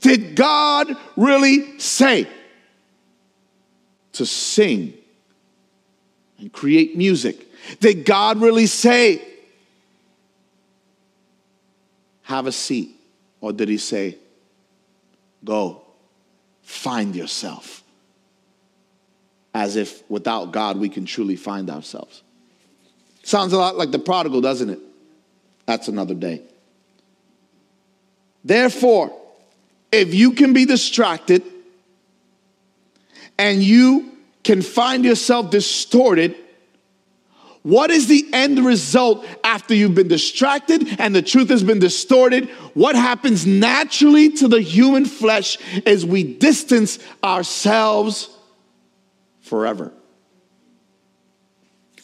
Did 0.00 0.34
God 0.34 0.88
really 1.16 1.78
say 1.78 2.26
to 4.12 4.26
sing 4.26 4.94
and 6.38 6.52
create 6.52 6.96
music? 6.96 7.46
Did 7.80 8.04
God 8.04 8.40
really 8.40 8.66
say, 8.66 9.22
have 12.22 12.46
a 12.46 12.52
seat? 12.52 12.95
Or 13.40 13.52
did 13.52 13.68
he 13.68 13.78
say, 13.78 14.18
go, 15.44 15.82
find 16.62 17.14
yourself? 17.14 17.82
As 19.54 19.76
if 19.76 20.08
without 20.10 20.52
God 20.52 20.78
we 20.78 20.88
can 20.88 21.04
truly 21.04 21.36
find 21.36 21.70
ourselves. 21.70 22.22
Sounds 23.22 23.52
a 23.52 23.58
lot 23.58 23.76
like 23.76 23.90
the 23.90 23.98
prodigal, 23.98 24.40
doesn't 24.40 24.70
it? 24.70 24.78
That's 25.66 25.88
another 25.88 26.14
day. 26.14 26.42
Therefore, 28.44 29.16
if 29.90 30.14
you 30.14 30.32
can 30.32 30.52
be 30.52 30.64
distracted 30.64 31.42
and 33.38 33.62
you 33.62 34.12
can 34.44 34.62
find 34.62 35.04
yourself 35.04 35.50
distorted, 35.50 36.36
what 37.66 37.90
is 37.90 38.06
the 38.06 38.24
end 38.32 38.64
result 38.64 39.26
after 39.42 39.74
you've 39.74 39.96
been 39.96 40.06
distracted 40.06 41.00
and 41.00 41.12
the 41.12 41.20
truth 41.20 41.48
has 41.48 41.64
been 41.64 41.80
distorted? 41.80 42.48
What 42.74 42.94
happens 42.94 43.44
naturally 43.44 44.30
to 44.34 44.46
the 44.46 44.60
human 44.60 45.04
flesh 45.04 45.58
is 45.84 46.06
we 46.06 46.22
distance 46.22 47.00
ourselves 47.24 48.30
forever. 49.40 49.92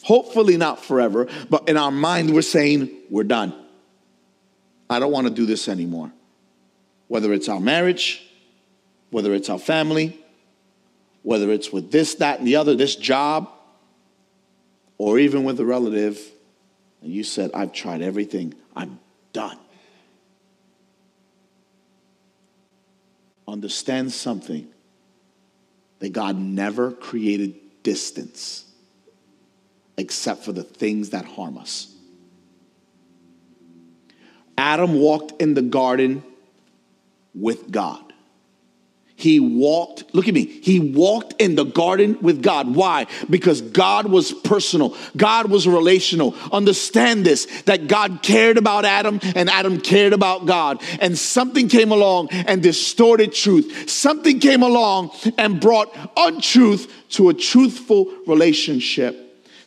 Hopefully, 0.03 0.57
not 0.57 0.83
forever, 0.83 1.29
but 1.49 1.69
in 1.69 1.77
our 1.77 1.91
mind, 1.91 2.33
we're 2.33 2.41
saying, 2.41 2.91
we're 3.09 3.23
done. 3.23 3.55
I 4.89 4.99
don't 4.99 5.13
want 5.13 5.27
to 5.27 5.33
do 5.33 5.45
this 5.45 5.69
anymore 5.69 6.11
whether 7.07 7.31
it's 7.31 7.47
our 7.47 7.61
marriage, 7.61 8.27
whether 9.11 9.33
it's 9.33 9.47
our 9.47 9.59
family, 9.59 10.19
whether 11.21 11.51
it's 11.51 11.71
with 11.71 11.91
this, 11.91 12.15
that, 12.15 12.39
and 12.39 12.47
the 12.47 12.55
other, 12.57 12.75
this 12.75 12.95
job, 12.95 13.49
or 15.03 15.19
even 15.19 15.43
with 15.43 15.59
a 15.59 15.65
relative, 15.65 16.17
and 17.01 17.11
you 17.11 17.25
said, 17.25 17.51
I've 17.53 17.73
tried 17.73 18.01
everything, 18.01 18.53
I'm 18.73 19.01
done. 19.33 19.59
Understand 23.45 24.13
something 24.13 24.69
that 25.99 26.13
God 26.13 26.37
never 26.37 26.93
created 26.93 27.83
distance 27.83 28.63
except 29.97 30.45
for 30.45 30.53
the 30.53 30.63
things 30.63 31.09
that 31.09 31.25
harm 31.25 31.57
us. 31.57 31.93
Adam 34.57 34.93
walked 34.93 35.41
in 35.41 35.53
the 35.53 35.61
garden 35.61 36.23
with 37.35 37.69
God. 37.69 38.02
He 39.15 39.39
walked, 39.39 40.03
look 40.13 40.27
at 40.27 40.33
me, 40.33 40.45
he 40.45 40.79
walked 40.79 41.39
in 41.39 41.55
the 41.55 41.63
garden 41.63 42.17
with 42.21 42.41
God. 42.41 42.75
Why? 42.75 43.05
Because 43.29 43.61
God 43.61 44.07
was 44.07 44.31
personal, 44.31 44.97
God 45.15 45.49
was 45.49 45.67
relational. 45.67 46.35
Understand 46.51 47.25
this 47.25 47.45
that 47.63 47.87
God 47.87 48.19
cared 48.23 48.57
about 48.57 48.85
Adam 48.85 49.19
and 49.35 49.49
Adam 49.49 49.79
cared 49.79 50.13
about 50.13 50.45
God. 50.45 50.81
And 50.99 51.17
something 51.17 51.67
came 51.69 51.91
along 51.91 52.29
and 52.31 52.61
distorted 52.63 53.33
truth. 53.33 53.89
Something 53.89 54.39
came 54.39 54.63
along 54.63 55.11
and 55.37 55.61
brought 55.61 55.95
untruth 56.17 56.91
to 57.11 57.29
a 57.29 57.33
truthful 57.33 58.11
relationship 58.25 59.22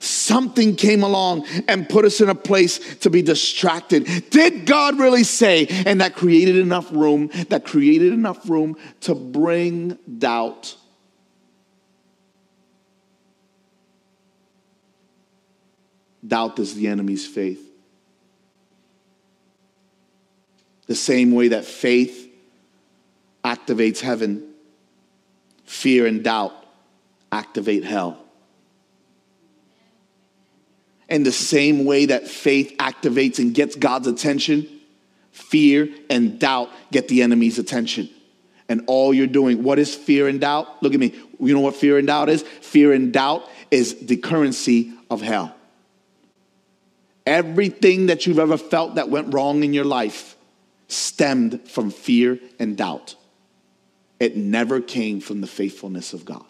something 0.06 0.76
came 0.76 1.02
along 1.02 1.46
and 1.68 1.88
put 1.88 2.04
us 2.04 2.20
in 2.20 2.28
a 2.28 2.34
place 2.34 2.96
to 2.98 3.10
be 3.10 3.22
distracted. 3.22 4.04
Did 4.30 4.66
God 4.66 4.98
really 4.98 5.24
say? 5.24 5.66
And 5.86 6.00
that 6.00 6.14
created 6.14 6.56
enough 6.56 6.90
room, 6.92 7.30
that 7.48 7.64
created 7.64 8.12
enough 8.12 8.48
room 8.48 8.76
to 9.02 9.14
bring 9.14 9.98
doubt. 10.18 10.76
Doubt 16.26 16.58
is 16.58 16.74
the 16.74 16.88
enemy's 16.88 17.26
faith. 17.26 17.62
The 20.86 20.94
same 20.94 21.32
way 21.32 21.48
that 21.48 21.64
faith 21.64 22.28
activates 23.44 24.00
heaven, 24.00 24.54
fear 25.64 26.06
and 26.06 26.22
doubt 26.22 26.52
activate 27.32 27.84
hell. 27.84 28.25
In 31.08 31.22
the 31.22 31.32
same 31.32 31.84
way 31.84 32.06
that 32.06 32.26
faith 32.26 32.74
activates 32.78 33.38
and 33.38 33.54
gets 33.54 33.76
God's 33.76 34.08
attention, 34.08 34.68
fear 35.30 35.88
and 36.10 36.38
doubt 36.38 36.70
get 36.90 37.08
the 37.08 37.22
enemy's 37.22 37.58
attention. 37.58 38.08
And 38.68 38.82
all 38.88 39.14
you're 39.14 39.28
doing, 39.28 39.62
what 39.62 39.78
is 39.78 39.94
fear 39.94 40.26
and 40.26 40.40
doubt? 40.40 40.82
Look 40.82 40.94
at 40.94 40.98
me. 40.98 41.14
You 41.38 41.54
know 41.54 41.60
what 41.60 41.76
fear 41.76 41.98
and 41.98 42.06
doubt 42.06 42.28
is? 42.28 42.42
Fear 42.42 42.92
and 42.92 43.12
doubt 43.12 43.48
is 43.70 44.06
the 44.06 44.16
currency 44.16 44.92
of 45.08 45.22
hell. 45.22 45.54
Everything 47.24 48.06
that 48.06 48.26
you've 48.26 48.38
ever 48.38 48.56
felt 48.56 48.96
that 48.96 49.08
went 49.08 49.32
wrong 49.32 49.62
in 49.62 49.72
your 49.72 49.84
life 49.84 50.36
stemmed 50.88 51.68
from 51.68 51.90
fear 51.90 52.38
and 52.58 52.76
doubt. 52.76 53.16
It 54.18 54.36
never 54.36 54.80
came 54.80 55.20
from 55.20 55.40
the 55.40 55.46
faithfulness 55.46 56.12
of 56.12 56.24
God. 56.24 56.46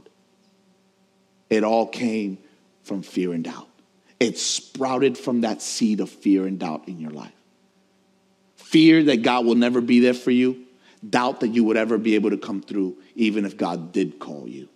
It 1.51 1.65
all 1.65 1.87
came 1.87 2.39
from 2.83 3.03
fear 3.03 3.33
and 3.33 3.45
doubt. 3.45 3.69
It 4.19 4.39
sprouted 4.39 5.19
from 5.19 5.43
that 5.43 5.61
seed 5.61 6.01
of 6.01 6.11
fear 6.11 6.47
and 6.47 6.59
doubt 6.59 6.89
in 6.89 7.01
your 7.01 7.11
life. 7.11 7.33
Fear 8.57 9.05
that 9.05 9.23
God 9.23 9.45
will 9.45 9.55
never 9.55 9.81
be 9.81 10.01
there 10.01 10.15
for 10.15 10.31
you, 10.31 10.65
doubt 11.09 11.41
that 11.41 11.49
you 11.49 11.65
would 11.65 11.77
ever 11.77 11.99
be 11.99 12.15
able 12.15 12.31
to 12.31 12.39
come 12.39 12.63
through, 12.63 12.97
even 13.15 13.45
if 13.45 13.57
God 13.57 13.93
did 13.93 14.19
call 14.19 14.49
you. 14.49 14.69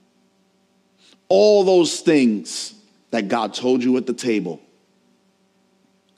All 1.29 1.65
those 1.65 2.01
things 2.01 2.75
that 3.11 3.29
God 3.29 3.55
told 3.55 3.83
you 3.83 3.97
at 3.97 4.07
the 4.07 4.13
table, 4.13 4.61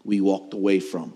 we 0.05 0.21
walked 0.21 0.55
away 0.55 0.81
from. 0.81 1.15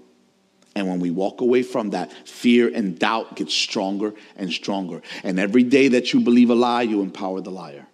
And 0.75 0.89
when 0.89 1.01
we 1.01 1.11
walk 1.11 1.41
away 1.41 1.63
from 1.63 1.91
that, 1.91 2.13
fear 2.29 2.71
and 2.73 2.99
doubt 2.99 3.35
get 3.35 3.51
stronger 3.51 4.15
and 4.37 4.53
stronger. 4.53 5.01
And 5.25 5.41
every 5.41 5.63
day 5.63 5.89
that 5.89 6.13
you 6.13 6.21
believe 6.21 6.51
a 6.51 6.55
lie, 6.55 6.83
you 6.83 7.01
empower 7.01 7.41
the 7.41 7.51
liar. 7.51 7.87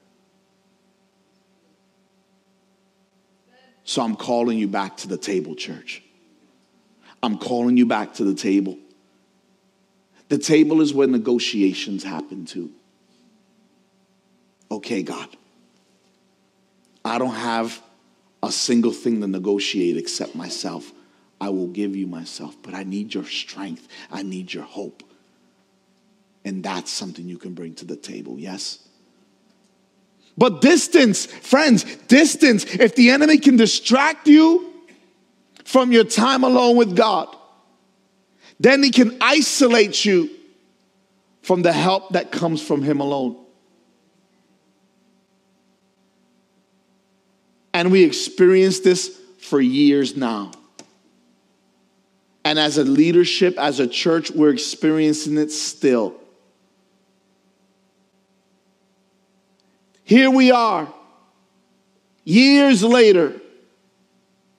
So 3.93 4.01
I'm 4.01 4.17
calling 4.17 4.57
you 4.57 4.69
back 4.69 4.97
to 4.99 5.07
the 5.07 5.19
table, 5.19 5.55
church. 5.55 6.03
I'm 7.23 7.37
calling 7.37 7.77
you 7.77 7.85
back 7.85 8.15
to 8.15 8.25
the 8.25 8.33
table. 8.33 8.79
The 10.31 10.39
table 10.39 10.81
is 10.81 10.95
where 10.95 11.07
negotiations 11.07 12.03
happen 12.03 12.47
too. 12.47 12.71
Okay, 14.71 15.03
God, 15.03 15.29
I 17.05 17.19
don't 17.19 17.35
have 17.35 17.83
a 18.43 18.51
single 18.51 18.93
thing 18.93 19.21
to 19.21 19.27
negotiate 19.27 19.99
except 19.99 20.35
myself. 20.35 20.91
I 21.39 21.51
will 21.51 21.69
give 21.69 21.95
you 21.95 22.07
myself, 22.07 22.57
but 22.63 22.73
I 22.73 22.85
need 22.85 23.13
your 23.13 23.27
strength. 23.27 23.89
I 24.11 24.23
need 24.23 24.55
your 24.55 24.65
hope. 24.65 25.03
And 26.47 26.65
that's 26.65 26.91
something 26.91 27.29
you 27.29 27.37
can 27.37 27.53
bring 27.53 27.75
to 27.75 27.85
the 27.85 27.97
table, 27.97 28.39
yes? 28.39 28.89
But 30.37 30.61
distance, 30.61 31.27
friends, 31.27 31.85
distance, 32.09 32.65
if 32.65 32.95
the 32.95 33.11
enemy 33.11 33.39
can 33.39 33.57
distract 33.57 34.27
you 34.27 34.73
from 35.65 35.93
your 35.93 36.05
time 36.05 36.43
alone 36.43 36.77
with 36.77 36.97
God, 36.97 37.35
then 38.59 38.83
he 38.83 38.91
can 38.91 39.17
isolate 39.21 40.05
you 40.05 40.31
from 41.43 41.63
the 41.63 41.73
help 41.73 42.11
that 42.11 42.33
comes 42.33 42.63
from 42.63 42.83
him 42.83 43.01
alone. 43.01 43.37
And 47.75 47.91
we 47.91 48.05
experience 48.05 48.81
this 48.81 49.19
for 49.41 49.61
years 49.61 50.17
now. 50.17 50.53
And 52.45 52.59
as 52.59 52.79
a 52.79 52.85
leadership, 52.85 53.59
as 53.59 53.81
a 53.81 53.87
church, 53.87 54.31
we're 54.31 54.51
experiencing 54.51 55.39
it 55.39 55.51
still. 55.51 56.15
Here 60.05 60.31
we 60.31 60.51
are, 60.51 60.93
years 62.25 62.83
later, 62.83 63.41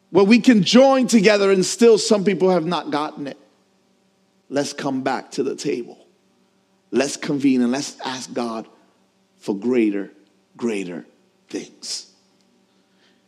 where 0.10 0.24
we 0.24 0.40
can 0.40 0.64
join 0.64 1.08
together 1.08 1.52
and 1.52 1.66
still 1.66 1.98
some 1.98 2.24
people 2.24 2.50
have 2.52 2.66
not 2.66 2.92
gotten 2.92 3.28
it. 3.28 3.38
Let's 4.50 4.74
come 4.74 5.02
back 5.02 5.32
to 5.32 5.44
the 5.44 5.56
table. 5.56 5.98
Let's 6.92 7.18
convene 7.18 7.62
and 7.62 7.72
let's 7.72 8.00
ask 8.02 8.32
God 8.32 8.68
for 9.38 9.56
greater, 9.56 10.12
greater 10.56 11.06
things. 11.50 12.12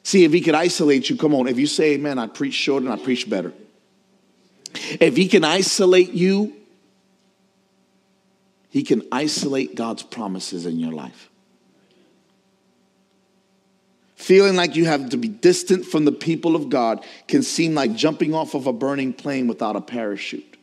See, 0.03 0.23
if 0.23 0.31
He 0.31 0.41
could 0.41 0.53
isolate 0.53 1.09
you, 1.09 1.17
come 1.17 1.33
on. 1.33 1.47
If 1.47 1.57
you 1.57 1.65
say, 1.65 1.95
Amen, 1.95 2.19
I 2.19 2.27
preach 2.27 2.53
short 2.53 2.83
and 2.83 2.91
I 2.91 2.97
preach 2.97 3.27
better. 3.27 3.51
If 4.99 5.17
He 5.17 5.27
can 5.27 5.43
isolate 5.43 6.11
you, 6.11 6.53
He 8.69 8.83
can 8.83 9.01
isolate 9.11 9.73
God's 9.73 10.03
promises 10.03 10.67
in 10.67 10.79
your 10.79 10.91
life 10.91 11.29
feeling 14.15 14.55
like 14.55 14.75
you 14.75 14.85
have 14.85 15.09
to 15.09 15.17
be 15.17 15.27
distant 15.27 15.85
from 15.85 16.05
the 16.05 16.11
people 16.11 16.55
of 16.55 16.69
God 16.69 17.05
can 17.27 17.43
seem 17.43 17.75
like 17.75 17.95
jumping 17.95 18.33
off 18.33 18.53
of 18.53 18.67
a 18.67 18.73
burning 18.73 19.13
plane 19.13 19.47
without 19.47 19.75
a 19.75 19.81
parachute. 19.81 20.57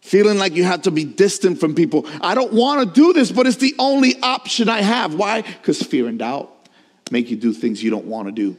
Feeling 0.00 0.38
like 0.38 0.54
you 0.54 0.62
have 0.62 0.82
to 0.82 0.92
be 0.92 1.04
distant 1.04 1.58
from 1.58 1.74
people. 1.74 2.06
I 2.20 2.36
don't 2.36 2.52
want 2.52 2.86
to 2.86 2.94
do 2.94 3.12
this, 3.12 3.32
but 3.32 3.46
it's 3.46 3.56
the 3.56 3.74
only 3.78 4.20
option 4.22 4.68
I 4.68 4.80
have. 4.80 5.14
Why? 5.14 5.42
Because 5.42 5.82
fear 5.82 6.06
and 6.06 6.18
doubt 6.18 6.52
make 7.10 7.30
you 7.30 7.36
do 7.36 7.52
things 7.52 7.82
you 7.82 7.90
don't 7.90 8.06
want 8.06 8.28
to 8.28 8.32
do. 8.32 8.56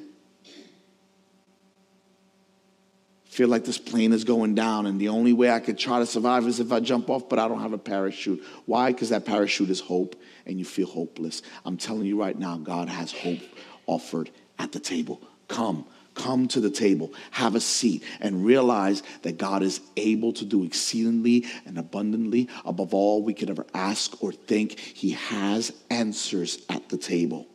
Feel 3.38 3.48
like 3.48 3.66
this 3.66 3.78
plane 3.78 4.14
is 4.14 4.24
going 4.24 4.56
down 4.56 4.88
and 4.88 5.00
the 5.00 5.10
only 5.10 5.32
way 5.32 5.52
I 5.52 5.60
could 5.60 5.78
try 5.78 6.00
to 6.00 6.08
survive 6.08 6.48
is 6.48 6.60
if 6.60 6.72
I 6.72 6.80
jump 6.80 7.08
off, 7.08 7.30
but 7.30 7.38
I 7.38 7.48
don't 7.48 7.62
have 7.62 7.72
a 7.72 7.78
parachute. 7.78 8.44
Why? 8.66 8.92
Because 8.92 9.10
that 9.10 9.28
parachute 9.28 9.70
is 9.70 9.80
hope 9.80 10.16
and 10.48 10.58
you 10.58 10.66
feel 10.66 10.88
hopeless. 10.88 11.44
I'm 11.64 11.78
telling 11.78 12.08
you 12.08 12.20
right 12.20 12.36
now, 12.36 12.58
God 12.58 12.90
has 12.90 13.12
hope 13.12 13.38
offered 13.86 14.32
at 14.58 14.72
the 14.72 14.80
table. 14.80 15.22
Come, 15.50 15.86
come 16.16 16.48
to 16.48 16.60
the 16.60 16.72
table, 16.72 17.14
have 17.30 17.54
a 17.54 17.60
seat, 17.60 18.04
and 18.22 18.44
realize 18.44 19.04
that 19.22 19.38
God 19.38 19.62
is 19.62 19.82
able 19.98 20.34
to 20.34 20.44
do 20.44 20.64
exceedingly 20.64 21.46
and 21.68 21.78
abundantly 21.78 22.50
above 22.66 22.96
all 22.96 23.22
we 23.22 23.36
could 23.36 23.52
ever 23.52 23.68
ask 23.72 24.24
or 24.24 24.32
think. 24.32 24.80
He 24.80 25.12
has 25.12 25.72
answers 25.92 26.66
at 26.70 26.90
the 26.90 26.98
table. 26.98 27.46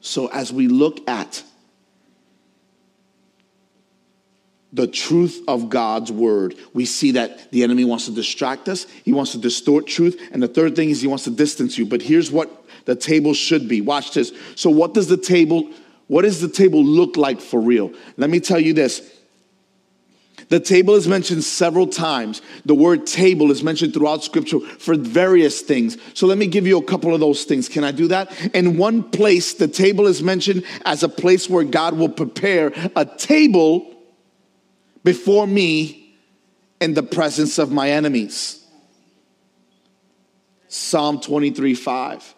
So 0.00 0.26
as 0.26 0.52
we 0.52 0.66
look 0.66 1.08
at 1.08 1.44
the 4.72 4.86
truth 4.86 5.42
of 5.48 5.70
God's 5.70 6.12
word. 6.12 6.54
We 6.74 6.84
see 6.84 7.12
that 7.12 7.50
the 7.50 7.62
enemy 7.62 7.84
wants 7.84 8.06
to 8.06 8.12
distract 8.12 8.68
us, 8.68 8.86
he 9.04 9.12
wants 9.12 9.32
to 9.32 9.38
distort 9.38 9.86
truth, 9.86 10.20
and 10.32 10.42
the 10.42 10.48
third 10.48 10.76
thing 10.76 10.90
is 10.90 11.00
he 11.00 11.06
wants 11.06 11.24
to 11.24 11.30
distance 11.30 11.78
you. 11.78 11.86
But 11.86 12.02
here's 12.02 12.30
what 12.30 12.50
the 12.84 12.96
table 12.96 13.34
should 13.34 13.68
be. 13.68 13.80
Watch 13.80 14.12
this. 14.12 14.32
So 14.54 14.70
what 14.70 14.94
does 14.94 15.08
the 15.08 15.16
table 15.16 15.70
what 16.08 16.22
does 16.22 16.40
the 16.40 16.48
table 16.48 16.82
look 16.82 17.16
like 17.16 17.40
for 17.40 17.60
real? 17.60 17.92
Let 18.16 18.30
me 18.30 18.40
tell 18.40 18.58
you 18.58 18.72
this. 18.72 19.14
The 20.48 20.58
table 20.58 20.94
is 20.94 21.06
mentioned 21.06 21.44
several 21.44 21.86
times. 21.86 22.40
The 22.64 22.74
word 22.74 23.06
table 23.06 23.50
is 23.50 23.62
mentioned 23.62 23.92
throughout 23.92 24.24
scripture 24.24 24.60
for 24.60 24.96
various 24.96 25.60
things. 25.60 25.98
So 26.14 26.26
let 26.26 26.38
me 26.38 26.46
give 26.46 26.66
you 26.66 26.78
a 26.78 26.82
couple 26.82 27.12
of 27.12 27.20
those 27.20 27.44
things. 27.44 27.68
Can 27.68 27.84
I 27.84 27.92
do 27.92 28.08
that? 28.08 28.54
In 28.54 28.78
one 28.78 29.02
place, 29.02 29.52
the 29.52 29.68
table 29.68 30.06
is 30.06 30.22
mentioned 30.22 30.64
as 30.86 31.02
a 31.02 31.08
place 31.08 31.50
where 31.50 31.64
God 31.64 31.98
will 31.98 32.08
prepare 32.08 32.72
a 32.96 33.04
table 33.04 33.94
before 35.08 35.46
me 35.46 36.14
in 36.82 36.92
the 36.92 37.02
presence 37.02 37.56
of 37.56 37.72
my 37.72 37.92
enemies. 37.92 38.62
Psalm 40.68 41.18
23 41.18 41.74
5. 41.74 42.34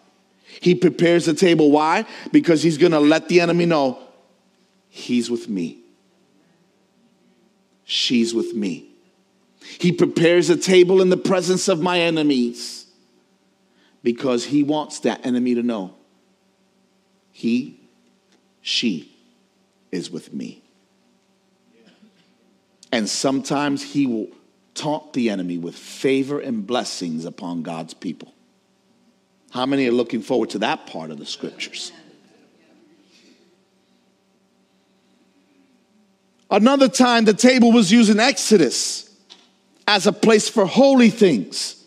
He 0.61 0.73
prepares 0.75 1.25
the 1.25 1.33
table. 1.33 1.69
Why? 1.69 2.05
Because 2.31 2.63
he's 2.63 2.77
going 2.77 2.93
to 2.93 3.01
let 3.01 3.27
the 3.27 3.41
enemy 3.41 3.65
know 3.65 3.99
he's 4.87 5.29
with 5.29 5.49
me. 5.49 5.79
She's 7.83 8.33
with 8.33 8.53
me. 8.53 8.87
He 9.77 9.91
prepares 9.91 10.49
a 10.49 10.55
table 10.55 11.01
in 11.01 11.09
the 11.09 11.17
presence 11.17 11.67
of 11.67 11.81
my 11.81 11.99
enemies 11.99 12.85
because 14.01 14.45
he 14.45 14.63
wants 14.63 14.99
that 14.99 15.25
enemy 15.25 15.55
to 15.55 15.61
know 15.61 15.93
he, 17.33 17.81
she 18.61 19.13
is 19.91 20.09
with 20.09 20.33
me. 20.33 20.63
And 22.91 23.07
sometimes 23.07 23.81
he 23.81 24.05
will 24.05 24.27
taunt 24.73 25.13
the 25.13 25.29
enemy 25.29 25.57
with 25.57 25.75
favor 25.75 26.39
and 26.39 26.65
blessings 26.65 27.25
upon 27.25 27.61
God's 27.61 27.93
people. 27.93 28.33
How 29.51 29.65
many 29.65 29.87
are 29.87 29.91
looking 29.91 30.21
forward 30.21 30.49
to 30.51 30.59
that 30.59 30.87
part 30.87 31.11
of 31.11 31.17
the 31.17 31.25
scriptures? 31.25 31.91
Another 36.49 36.89
time, 36.89 37.25
the 37.25 37.33
table 37.33 37.71
was 37.71 37.91
used 37.91 38.09
in 38.09 38.19
Exodus 38.19 39.09
as 39.87 40.05
a 40.05 40.11
place 40.11 40.49
for 40.49 40.65
holy 40.65 41.09
things 41.09 41.80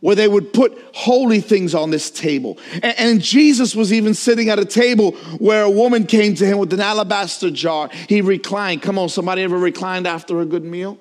where 0.00 0.16
they 0.16 0.26
would 0.26 0.52
put 0.52 0.76
holy 0.94 1.40
things 1.40 1.74
on 1.74 1.90
this 1.90 2.10
table. 2.10 2.58
And, 2.74 2.98
and, 2.98 3.20
Jesus 3.20 3.74
was 3.74 3.92
even 3.92 4.14
sitting 4.14 4.48
at 4.48 4.58
a 4.58 4.64
table 4.64 5.12
where 5.38 5.62
a 5.62 5.70
woman 5.70 6.06
came 6.06 6.34
to 6.36 6.46
him 6.46 6.58
with 6.58 6.72
an 6.72 6.80
alabaster 6.80 7.50
jar. 7.50 7.90
He 8.08 8.22
reclined. 8.22 8.82
Come 8.82 8.98
on, 8.98 9.10
somebody 9.10 9.42
ever 9.42 9.58
reclined 9.58 10.06
after 10.06 10.40
a 10.40 10.46
good 10.46 10.64
meal? 10.64 10.98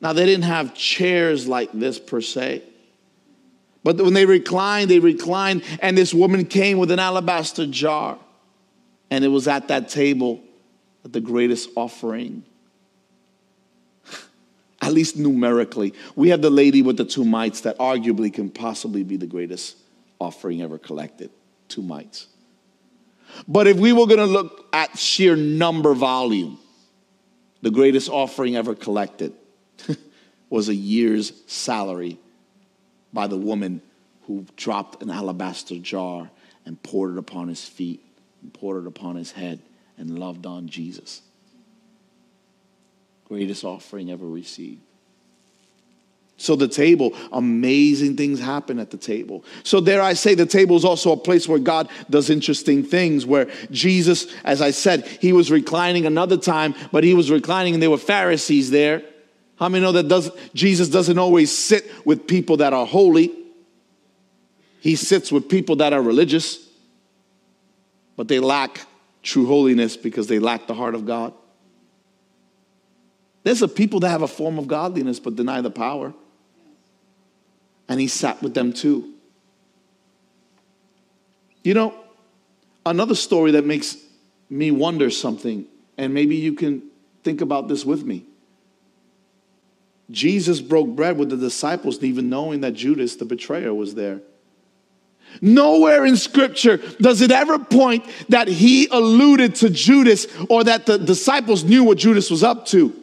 Now, 0.00 0.14
they 0.14 0.24
didn't 0.24 0.44
have 0.44 0.74
chairs 0.74 1.46
like 1.46 1.70
this 1.72 1.98
per 1.98 2.22
se. 2.22 2.62
But 3.84 3.96
when 3.98 4.14
they 4.14 4.24
reclined, 4.24 4.90
they 4.90 4.98
reclined, 4.98 5.62
and 5.80 5.96
this 5.96 6.12
woman 6.14 6.46
came 6.46 6.78
with 6.78 6.90
an 6.90 6.98
alabaster 6.98 7.66
jar. 7.66 8.18
And 9.10 9.24
it 9.24 9.28
was 9.28 9.46
at 9.46 9.68
that 9.68 9.88
table 9.88 10.42
that 11.02 11.12
the 11.12 11.20
greatest 11.20 11.70
offering 11.76 12.44
at 14.80 14.92
least 14.92 15.16
numerically. 15.16 15.94
We 16.16 16.30
have 16.30 16.42
the 16.42 16.50
lady 16.50 16.82
with 16.82 16.96
the 16.96 17.04
two 17.04 17.24
mites 17.24 17.62
that 17.62 17.78
arguably 17.78 18.32
can 18.32 18.50
possibly 18.50 19.02
be 19.02 19.16
the 19.16 19.26
greatest 19.26 19.76
offering 20.18 20.62
ever 20.62 20.78
collected 20.78 21.30
two 21.68 21.82
mites. 21.82 22.26
But 23.46 23.66
if 23.66 23.76
we 23.76 23.92
were 23.92 24.06
going 24.06 24.18
to 24.18 24.26
look 24.26 24.66
at 24.72 24.98
sheer 24.98 25.36
number 25.36 25.94
volume, 25.94 26.58
the 27.62 27.70
greatest 27.70 28.08
offering 28.08 28.56
ever 28.56 28.74
collected 28.74 29.32
was 30.50 30.68
a 30.68 30.74
year's 30.74 31.32
salary 31.46 32.18
by 33.12 33.26
the 33.26 33.36
woman 33.36 33.82
who 34.22 34.46
dropped 34.56 35.02
an 35.02 35.10
alabaster 35.10 35.78
jar 35.78 36.30
and 36.64 36.82
poured 36.82 37.12
it 37.12 37.18
upon 37.18 37.48
his 37.48 37.64
feet 37.64 38.02
and 38.42 38.52
poured 38.52 38.84
it 38.84 38.88
upon 38.88 39.16
his 39.16 39.32
head 39.32 39.60
and 39.96 40.18
loved 40.18 40.46
on 40.46 40.68
Jesus 40.68 41.22
greatest 43.30 43.64
offering 43.64 44.10
ever 44.10 44.26
received. 44.26 44.82
So, 46.36 46.56
the 46.56 46.66
table, 46.66 47.14
amazing 47.32 48.16
things 48.16 48.40
happen 48.40 48.80
at 48.80 48.90
the 48.90 48.96
table. 48.96 49.44
So, 49.62 49.78
there 49.78 50.02
I 50.02 50.14
say, 50.14 50.34
the 50.34 50.46
table 50.46 50.74
is 50.74 50.84
also 50.84 51.12
a 51.12 51.16
place 51.16 51.46
where 51.46 51.60
God 51.60 51.88
does 52.08 52.28
interesting 52.28 52.82
things. 52.82 53.24
Where 53.24 53.48
Jesus, 53.70 54.26
as 54.42 54.60
I 54.60 54.72
said, 54.72 55.06
he 55.06 55.32
was 55.32 55.50
reclining 55.50 56.06
another 56.06 56.36
time, 56.36 56.74
but 56.90 57.04
he 57.04 57.14
was 57.14 57.30
reclining 57.30 57.74
and 57.74 57.82
there 57.82 57.90
were 57.90 57.98
Pharisees 57.98 58.70
there. 58.70 59.02
How 59.60 59.68
many 59.68 59.84
know 59.84 59.92
that 59.92 60.08
does, 60.08 60.30
Jesus 60.54 60.88
doesn't 60.88 61.18
always 61.18 61.56
sit 61.56 61.88
with 62.04 62.26
people 62.26 62.56
that 62.56 62.72
are 62.72 62.86
holy? 62.86 63.30
He 64.80 64.96
sits 64.96 65.30
with 65.30 65.48
people 65.48 65.76
that 65.76 65.92
are 65.92 66.02
religious, 66.02 66.58
but 68.16 68.26
they 68.26 68.40
lack 68.40 68.80
true 69.22 69.46
holiness 69.46 69.96
because 69.96 70.26
they 70.26 70.40
lack 70.40 70.66
the 70.66 70.74
heart 70.74 70.96
of 70.96 71.06
God. 71.06 71.34
There's 73.42 73.62
a 73.62 73.68
people 73.68 74.00
that 74.00 74.10
have 74.10 74.22
a 74.22 74.28
form 74.28 74.58
of 74.58 74.68
godliness 74.68 75.18
but 75.18 75.36
deny 75.36 75.60
the 75.60 75.70
power. 75.70 76.12
And 77.88 77.98
he 78.00 78.06
sat 78.06 78.42
with 78.42 78.54
them 78.54 78.72
too. 78.72 79.14
You 81.62 81.74
know, 81.74 81.94
another 82.86 83.14
story 83.14 83.52
that 83.52 83.66
makes 83.66 83.96
me 84.48 84.70
wonder 84.70 85.10
something, 85.10 85.66
and 85.98 86.14
maybe 86.14 86.36
you 86.36 86.54
can 86.54 86.82
think 87.22 87.40
about 87.40 87.68
this 87.68 87.84
with 87.84 88.04
me. 88.04 88.24
Jesus 90.10 90.60
broke 90.60 90.88
bread 90.88 91.16
with 91.16 91.30
the 91.30 91.36
disciples, 91.36 92.02
even 92.02 92.28
knowing 92.30 92.62
that 92.62 92.72
Judas, 92.72 93.16
the 93.16 93.24
betrayer, 93.24 93.72
was 93.72 93.94
there. 93.94 94.20
Nowhere 95.40 96.04
in 96.04 96.16
scripture 96.16 96.78
does 97.00 97.20
it 97.20 97.30
ever 97.30 97.58
point 97.58 98.04
that 98.30 98.48
he 98.48 98.88
alluded 98.90 99.54
to 99.56 99.70
Judas 99.70 100.26
or 100.48 100.64
that 100.64 100.86
the 100.86 100.98
disciples 100.98 101.62
knew 101.62 101.84
what 101.84 101.98
Judas 101.98 102.30
was 102.30 102.42
up 102.42 102.66
to. 102.66 102.99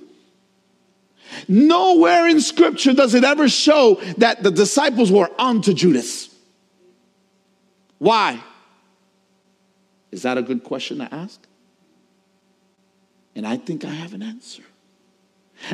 Nowhere 1.47 2.27
in 2.27 2.41
scripture 2.41 2.93
does 2.93 3.13
it 3.13 3.23
ever 3.23 3.49
show 3.49 3.95
that 4.17 4.43
the 4.43 4.51
disciples 4.51 5.11
were 5.11 5.29
onto 5.39 5.73
Judas. 5.73 6.29
Why? 7.97 8.41
Is 10.11 10.21
that 10.23 10.37
a 10.37 10.41
good 10.41 10.63
question 10.63 10.99
to 10.99 11.13
ask? 11.13 11.39
And 13.35 13.45
I 13.45 13.57
think 13.57 13.85
I 13.85 13.89
have 13.89 14.13
an 14.13 14.23
answer. 14.23 14.63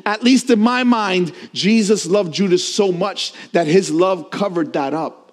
At 0.06 0.24
least 0.24 0.50
in 0.50 0.60
my 0.60 0.84
mind, 0.84 1.34
Jesus 1.54 2.06
loved 2.06 2.34
Judas 2.34 2.64
so 2.64 2.92
much 2.92 3.34
that 3.52 3.68
his 3.68 3.92
love 3.92 4.32
covered 4.32 4.74
that 4.74 4.94
up. 4.94 5.24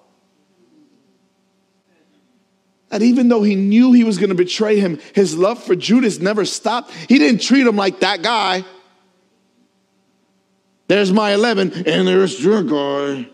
That 2.89 3.03
even 3.03 3.29
though 3.29 3.43
he 3.43 3.55
knew 3.55 3.93
he 3.93 4.03
was 4.03 4.19
going 4.19 4.31
to 4.31 4.35
betray 4.35 4.79
him, 4.81 4.99
his 5.15 5.37
love 5.37 5.63
for 5.63 5.77
Judas 5.77 6.19
never 6.19 6.45
stopped. 6.45 6.91
He 6.93 7.19
didn't 7.19 7.41
treat 7.41 7.67
him 7.67 7.77
like 7.77 8.01
that 8.01 8.23
guy. 8.23 8.65
There's 10.91 11.13
my 11.13 11.35
11, 11.35 11.87
and 11.87 12.09
there's 12.09 12.43
your 12.43 12.65
guy. 12.65 13.29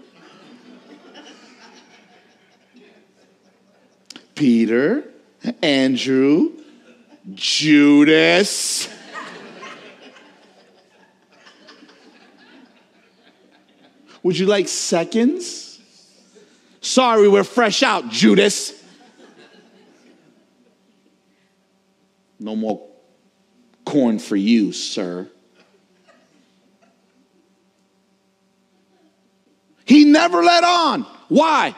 Peter, 4.34 5.04
Andrew, 5.62 6.50
Judas. 7.32 8.90
Would 14.22 14.38
you 14.38 14.44
like 14.44 14.68
seconds? 14.68 15.80
Sorry, 16.82 17.26
we're 17.26 17.42
fresh 17.42 17.82
out, 17.82 18.11
Judas. 18.11 18.74
No 22.38 22.54
more 22.54 22.86
corn 23.86 24.18
for 24.18 24.36
you, 24.36 24.72
sir. 24.72 25.30
He 29.86 30.04
never 30.16 30.42
let 30.42 30.64
on. 30.64 31.02
Why? 31.28 31.74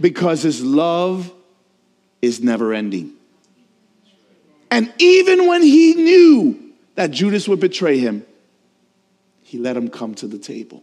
Because 0.00 0.42
his 0.42 0.62
love 0.62 1.32
is 2.22 2.40
never 2.40 2.72
ending. 2.72 3.12
And 4.70 4.92
even 4.98 5.46
when 5.46 5.62
he 5.62 5.94
knew 5.94 6.72
that 6.96 7.10
Judas 7.10 7.48
would 7.48 7.60
betray 7.60 7.98
him, 7.98 8.24
he 9.42 9.58
let 9.58 9.76
him 9.76 9.88
come 9.88 10.14
to 10.16 10.26
the 10.26 10.38
table. 10.38 10.82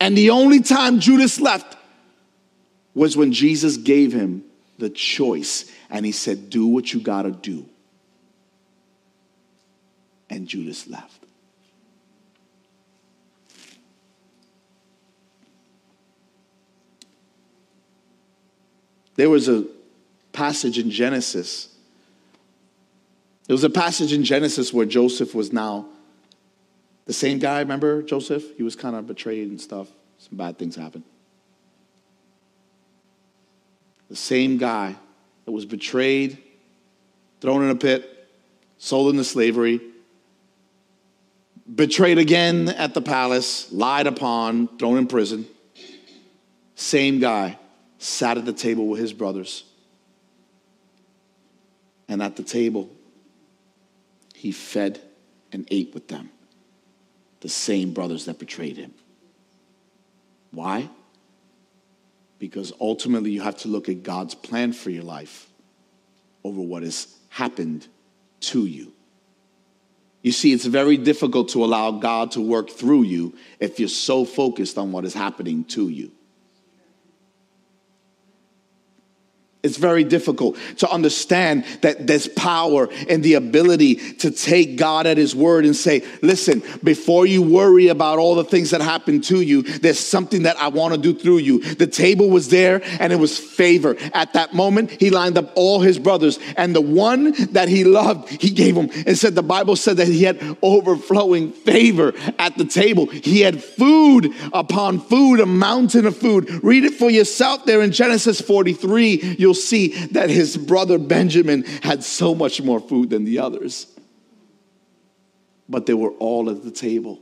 And 0.00 0.16
the 0.16 0.30
only 0.30 0.60
time 0.60 1.00
Judas 1.00 1.40
left 1.40 1.76
was 2.94 3.16
when 3.16 3.32
Jesus 3.32 3.76
gave 3.76 4.12
him 4.12 4.44
the 4.78 4.90
choice 4.90 5.70
and 5.90 6.04
he 6.04 6.12
said, 6.12 6.50
Do 6.50 6.66
what 6.66 6.92
you 6.92 7.00
got 7.00 7.22
to 7.22 7.30
do. 7.30 7.66
And 10.28 10.48
Judas 10.48 10.88
left. 10.88 11.25
There 19.16 19.30
was 19.30 19.48
a 19.48 19.64
passage 20.32 20.78
in 20.78 20.90
Genesis. 20.90 21.68
There 23.46 23.54
was 23.54 23.64
a 23.64 23.70
passage 23.70 24.12
in 24.12 24.24
Genesis 24.24 24.72
where 24.72 24.86
Joseph 24.86 25.34
was 25.34 25.52
now 25.52 25.86
the 27.06 27.12
same 27.12 27.38
guy, 27.38 27.60
remember 27.60 28.02
Joseph? 28.02 28.56
He 28.56 28.62
was 28.62 28.76
kind 28.76 28.94
of 28.94 29.06
betrayed 29.06 29.48
and 29.48 29.60
stuff. 29.60 29.88
Some 30.18 30.36
bad 30.36 30.58
things 30.58 30.76
happened. 30.76 31.04
The 34.10 34.16
same 34.16 34.58
guy 34.58 34.94
that 35.44 35.52
was 35.52 35.64
betrayed, 35.64 36.38
thrown 37.40 37.62
in 37.62 37.70
a 37.70 37.76
pit, 37.76 38.28
sold 38.78 39.10
into 39.10 39.24
slavery, 39.24 39.80
betrayed 41.72 42.18
again 42.18 42.68
at 42.68 42.94
the 42.94 43.00
palace, 43.00 43.72
lied 43.72 44.06
upon, 44.06 44.76
thrown 44.78 44.98
in 44.98 45.06
prison. 45.06 45.46
Same 46.74 47.20
guy 47.20 47.58
sat 47.98 48.38
at 48.38 48.44
the 48.44 48.52
table 48.52 48.86
with 48.86 49.00
his 49.00 49.12
brothers. 49.12 49.64
And 52.08 52.22
at 52.22 52.36
the 52.36 52.42
table, 52.42 52.90
he 54.34 54.52
fed 54.52 55.00
and 55.52 55.66
ate 55.70 55.92
with 55.94 56.08
them, 56.08 56.30
the 57.40 57.48
same 57.48 57.92
brothers 57.92 58.26
that 58.26 58.38
betrayed 58.38 58.76
him. 58.76 58.94
Why? 60.50 60.88
Because 62.38 62.72
ultimately, 62.80 63.30
you 63.30 63.40
have 63.40 63.56
to 63.58 63.68
look 63.68 63.88
at 63.88 64.02
God's 64.02 64.34
plan 64.34 64.72
for 64.72 64.90
your 64.90 65.02
life 65.02 65.48
over 66.44 66.60
what 66.60 66.82
has 66.82 67.16
happened 67.30 67.86
to 68.40 68.66
you. 68.66 68.92
You 70.22 70.32
see, 70.32 70.52
it's 70.52 70.64
very 70.64 70.96
difficult 70.96 71.50
to 71.50 71.64
allow 71.64 71.92
God 71.92 72.32
to 72.32 72.40
work 72.40 72.70
through 72.70 73.02
you 73.04 73.34
if 73.60 73.78
you're 73.78 73.88
so 73.88 74.24
focused 74.24 74.76
on 74.76 74.92
what 74.92 75.04
is 75.04 75.14
happening 75.14 75.64
to 75.66 75.88
you. 75.88 76.10
It's 79.62 79.78
very 79.78 80.04
difficult 80.04 80.56
to 80.76 80.88
understand 80.88 81.64
that 81.80 82.06
there's 82.06 82.28
power 82.28 82.88
and 83.08 83.20
the 83.22 83.34
ability 83.34 83.96
to 84.18 84.30
take 84.30 84.76
God 84.76 85.06
at 85.06 85.16
His 85.16 85.34
word 85.34 85.64
and 85.64 85.74
say, 85.74 86.04
listen, 86.22 86.62
before 86.84 87.26
you 87.26 87.42
worry 87.42 87.88
about 87.88 88.20
all 88.20 88.36
the 88.36 88.44
things 88.44 88.70
that 88.70 88.80
happen 88.80 89.20
to 89.22 89.40
you, 89.40 89.62
there's 89.62 89.98
something 89.98 90.44
that 90.44 90.56
I 90.58 90.68
want 90.68 90.94
to 90.94 91.00
do 91.00 91.18
through 91.18 91.38
you. 91.38 91.62
The 91.74 91.88
table 91.88 92.30
was 92.30 92.48
there 92.48 92.80
and 93.00 93.12
it 93.12 93.16
was 93.16 93.38
favor. 93.38 93.96
At 94.14 94.34
that 94.34 94.54
moment, 94.54 94.90
He 95.00 95.10
lined 95.10 95.36
up 95.36 95.50
all 95.56 95.80
His 95.80 95.98
brothers, 95.98 96.38
and 96.56 96.74
the 96.74 96.80
one 96.80 97.32
that 97.52 97.68
He 97.68 97.82
loved, 97.82 98.28
He 98.40 98.50
gave 98.50 98.76
him 98.76 98.90
and 99.04 99.18
said, 99.18 99.34
the 99.34 99.42
Bible 99.42 99.74
said 99.74 99.96
that 99.96 100.06
He 100.06 100.22
had 100.22 100.38
overflowing 100.62 101.50
favor 101.50 102.12
at 102.38 102.56
the 102.56 102.66
table. 102.66 103.06
He 103.06 103.40
had 103.40 103.64
food 103.64 104.32
upon 104.52 105.00
food, 105.00 105.40
a 105.40 105.46
mountain 105.46 106.06
of 106.06 106.16
food. 106.16 106.48
Read 106.62 106.84
it 106.84 106.94
for 106.94 107.10
yourself 107.10 107.64
there 107.64 107.82
in 107.82 107.90
Genesis 107.90 108.40
43. 108.40 109.36
You'll 109.46 109.54
see 109.54 109.90
that 110.06 110.28
his 110.28 110.56
brother 110.56 110.98
Benjamin 110.98 111.62
had 111.62 112.02
so 112.02 112.34
much 112.34 112.60
more 112.60 112.80
food 112.80 113.10
than 113.10 113.22
the 113.22 113.38
others. 113.38 113.86
But 115.68 115.86
they 115.86 115.94
were 115.94 116.10
all 116.10 116.50
at 116.50 116.64
the 116.64 116.72
table. 116.72 117.20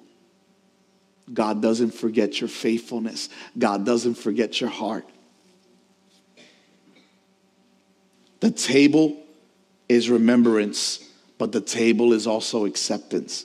God 1.30 1.60
doesn't 1.60 1.90
forget 1.90 2.40
your 2.40 2.48
faithfulness, 2.48 3.28
God 3.58 3.84
doesn't 3.84 4.14
forget 4.14 4.58
your 4.58 4.70
heart. 4.70 5.04
The 8.40 8.50
table 8.50 9.22
is 9.90 10.08
remembrance, 10.08 11.06
but 11.36 11.52
the 11.52 11.60
table 11.60 12.14
is 12.14 12.26
also 12.26 12.64
acceptance. 12.64 13.44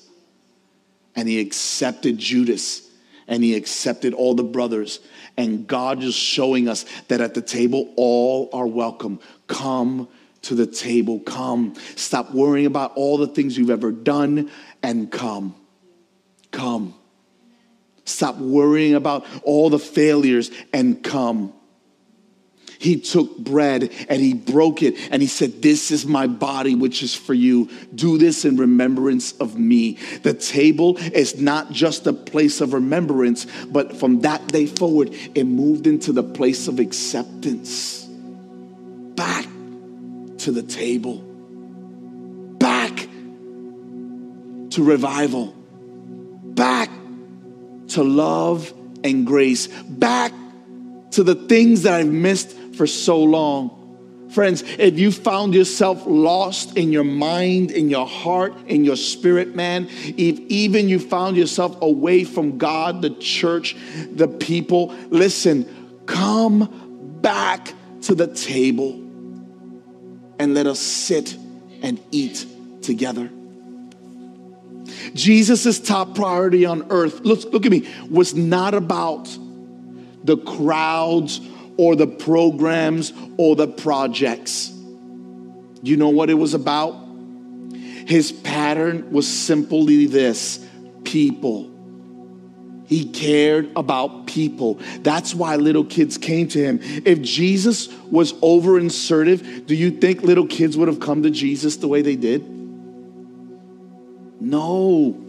And 1.17 1.27
he 1.27 1.41
accepted 1.41 2.17
Judas 2.17 2.88
and 3.29 3.43
he 3.43 3.55
accepted 3.55 4.13
all 4.13 4.33
the 4.33 4.43
brothers. 4.43 4.99
And 5.37 5.65
God 5.65 6.03
is 6.03 6.15
showing 6.15 6.67
us 6.67 6.83
that 7.07 7.21
at 7.21 7.35
the 7.35 7.41
table, 7.41 7.93
all 7.95 8.49
are 8.51 8.67
welcome. 8.67 9.21
Come 9.47 10.09
to 10.41 10.55
the 10.55 10.67
table. 10.67 11.19
Come. 11.21 11.75
Stop 11.95 12.31
worrying 12.31 12.65
about 12.65 12.93
all 12.95 13.17
the 13.17 13.27
things 13.27 13.57
you've 13.57 13.69
ever 13.69 13.91
done 13.91 14.49
and 14.83 15.09
come. 15.09 15.55
Come. 16.51 16.95
Stop 18.03 18.37
worrying 18.37 18.95
about 18.95 19.25
all 19.43 19.69
the 19.69 19.79
failures 19.79 20.49
and 20.73 21.01
come. 21.03 21.53
He 22.79 22.97
took 22.97 23.37
bread 23.37 23.91
and 24.07 24.21
he 24.21 24.33
broke 24.33 24.81
it 24.83 24.95
and 25.11 25.21
he 25.21 25.27
said, 25.27 25.61
This 25.61 25.91
is 25.91 26.05
my 26.05 26.27
body, 26.27 26.75
which 26.75 27.03
is 27.03 27.13
for 27.13 27.33
you. 27.33 27.69
Do 27.93 28.17
this 28.17 28.45
in 28.45 28.55
remembrance 28.55 29.33
of 29.33 29.59
me. 29.59 29.97
The 30.23 30.33
table 30.33 30.97
is 30.97 31.41
not 31.41 31.73
just 31.73 32.07
a 32.07 32.13
place 32.13 32.61
of 32.61 32.73
remembrance, 32.73 33.45
but 33.65 33.97
from 33.97 34.21
that 34.21 34.47
day 34.47 34.65
forward, 34.65 35.13
it 35.35 35.43
moved 35.43 35.87
into 35.87 36.13
the 36.13 36.23
place 36.23 36.69
of 36.69 36.79
acceptance. 36.79 38.05
Back 38.05 39.45
to 40.37 40.51
the 40.53 40.63
table, 40.63 41.17
back 42.59 42.95
to 44.69 44.83
revival, 44.83 45.47
back 46.45 46.89
to 47.89 48.03
love 48.03 48.73
and 49.03 49.27
grace, 49.27 49.67
back 49.67 50.31
to 51.11 51.23
the 51.23 51.35
things 51.35 51.81
that 51.83 51.93
I've 51.93 52.07
missed 52.07 52.55
for 52.79 52.87
so 52.87 53.21
long. 53.21 54.29
Friends, 54.29 54.63
if 54.77 54.97
you 54.97 55.11
found 55.11 55.53
yourself 55.53 56.01
lost 56.05 56.77
in 56.77 56.93
your 56.93 57.03
mind, 57.03 57.71
in 57.71 57.89
your 57.89 58.07
heart, 58.07 58.53
in 58.67 58.85
your 58.85 58.95
spirit, 58.95 59.53
man, 59.53 59.89
if 59.89 60.39
even 60.39 60.87
you 60.87 60.97
found 60.97 61.35
yourself 61.35 61.77
away 61.81 62.23
from 62.23 62.57
God, 62.57 63.01
the 63.01 63.09
church, 63.09 63.75
the 64.13 64.29
people, 64.29 64.95
listen, 65.09 66.01
come 66.05 67.19
back 67.21 67.73
to 68.03 68.15
the 68.15 68.33
table 68.33 68.93
and 70.39 70.53
let 70.53 70.65
us 70.65 70.79
sit 70.79 71.35
and 71.81 71.99
eat 72.11 72.45
together. 72.81 73.29
Jesus' 75.13 75.81
top 75.81 76.15
priority 76.15 76.65
on 76.65 76.87
earth, 76.91 77.19
look, 77.25 77.43
look 77.51 77.65
at 77.65 77.71
me, 77.73 77.89
was 78.09 78.33
not 78.35 78.73
about 78.73 79.27
the 80.23 80.37
crowds 80.37 81.41
or 81.79 81.95
the 81.95 82.05
programs 82.05 83.13
or 83.37 83.55
the 83.55 83.65
projects. 83.65 84.69
You 85.81 85.95
know 85.95 86.09
what 86.09 86.29
it 86.29 86.33
was 86.33 86.53
about? 86.53 86.91
His 88.05 88.33
pattern 88.33 89.13
was 89.13 89.25
simply 89.25 90.05
this 90.05 90.59
people. 91.05 91.71
He 92.85 93.05
cared 93.05 93.71
about 93.77 94.27
people. 94.27 94.81
That's 95.03 95.33
why 95.33 95.55
little 95.55 95.85
kids 95.85 96.17
came 96.17 96.49
to 96.49 96.59
him. 96.59 96.79
If 96.81 97.21
Jesus 97.21 97.87
was 98.11 98.33
over 98.41 98.77
insertive, 98.77 99.65
do 99.65 99.73
you 99.73 99.89
think 99.89 100.21
little 100.21 100.47
kids 100.47 100.75
would 100.75 100.89
have 100.89 100.99
come 100.99 101.23
to 101.23 101.29
Jesus 101.29 101.77
the 101.77 101.87
way 101.87 102.01
they 102.01 102.17
did? 102.17 102.45
No. 104.41 105.28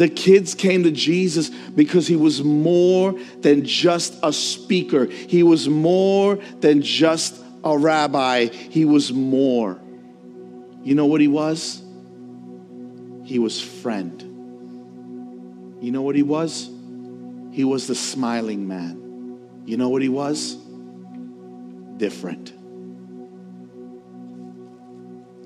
The 0.00 0.08
kids 0.08 0.54
came 0.54 0.84
to 0.84 0.90
Jesus 0.90 1.50
because 1.50 2.06
he 2.06 2.16
was 2.16 2.42
more 2.42 3.12
than 3.40 3.66
just 3.66 4.18
a 4.22 4.32
speaker, 4.32 5.04
he 5.04 5.42
was 5.42 5.68
more 5.68 6.36
than 6.60 6.80
just 6.80 7.38
a 7.62 7.76
rabbi, 7.76 8.46
he 8.46 8.86
was 8.86 9.12
more. 9.12 9.78
You 10.82 10.94
know 10.94 11.04
what 11.04 11.20
he 11.20 11.28
was? 11.28 11.82
He 13.24 13.38
was 13.38 13.60
friend. 13.60 14.22
You 15.82 15.92
know 15.92 16.00
what 16.00 16.16
he 16.16 16.22
was? 16.22 16.70
He 17.52 17.64
was 17.64 17.86
the 17.86 17.94
smiling 17.94 18.66
man. 18.66 19.62
You 19.66 19.76
know 19.76 19.90
what 19.90 20.00
he 20.00 20.08
was? 20.08 20.54
Different. 21.98 22.54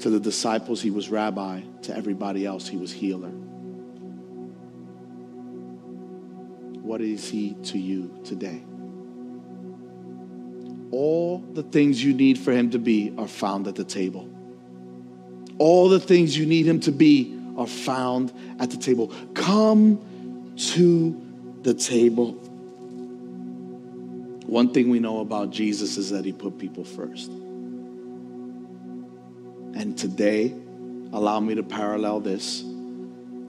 To 0.02 0.10
the 0.10 0.20
disciples, 0.20 0.80
he 0.80 0.92
was 0.92 1.08
rabbi. 1.08 1.62
To 1.82 1.96
everybody 1.96 2.46
else, 2.46 2.68
he 2.68 2.76
was 2.76 2.92
healer. 2.92 3.32
What 6.84 7.00
is 7.00 7.30
he 7.30 7.54
to 7.64 7.78
you 7.78 8.14
today? 8.24 8.62
All 10.90 11.38
the 11.38 11.62
things 11.62 12.04
you 12.04 12.12
need 12.12 12.38
for 12.38 12.52
him 12.52 12.70
to 12.72 12.78
be 12.78 13.14
are 13.16 13.26
found 13.26 13.66
at 13.66 13.74
the 13.74 13.84
table. 13.84 14.28
All 15.56 15.88
the 15.88 15.98
things 15.98 16.36
you 16.36 16.44
need 16.44 16.66
him 16.66 16.80
to 16.80 16.92
be 16.92 17.40
are 17.56 17.66
found 17.66 18.34
at 18.60 18.70
the 18.70 18.76
table. 18.76 19.14
Come 19.32 19.98
to 20.74 21.18
the 21.62 21.72
table. 21.72 22.32
One 24.44 24.74
thing 24.74 24.90
we 24.90 25.00
know 25.00 25.20
about 25.20 25.48
Jesus 25.48 25.96
is 25.96 26.10
that 26.10 26.26
he 26.26 26.32
put 26.32 26.58
people 26.58 26.84
first. 26.84 27.30
And 29.72 29.96
today, 29.96 30.54
allow 31.14 31.40
me 31.40 31.54
to 31.54 31.62
parallel 31.62 32.20
this. 32.20 32.62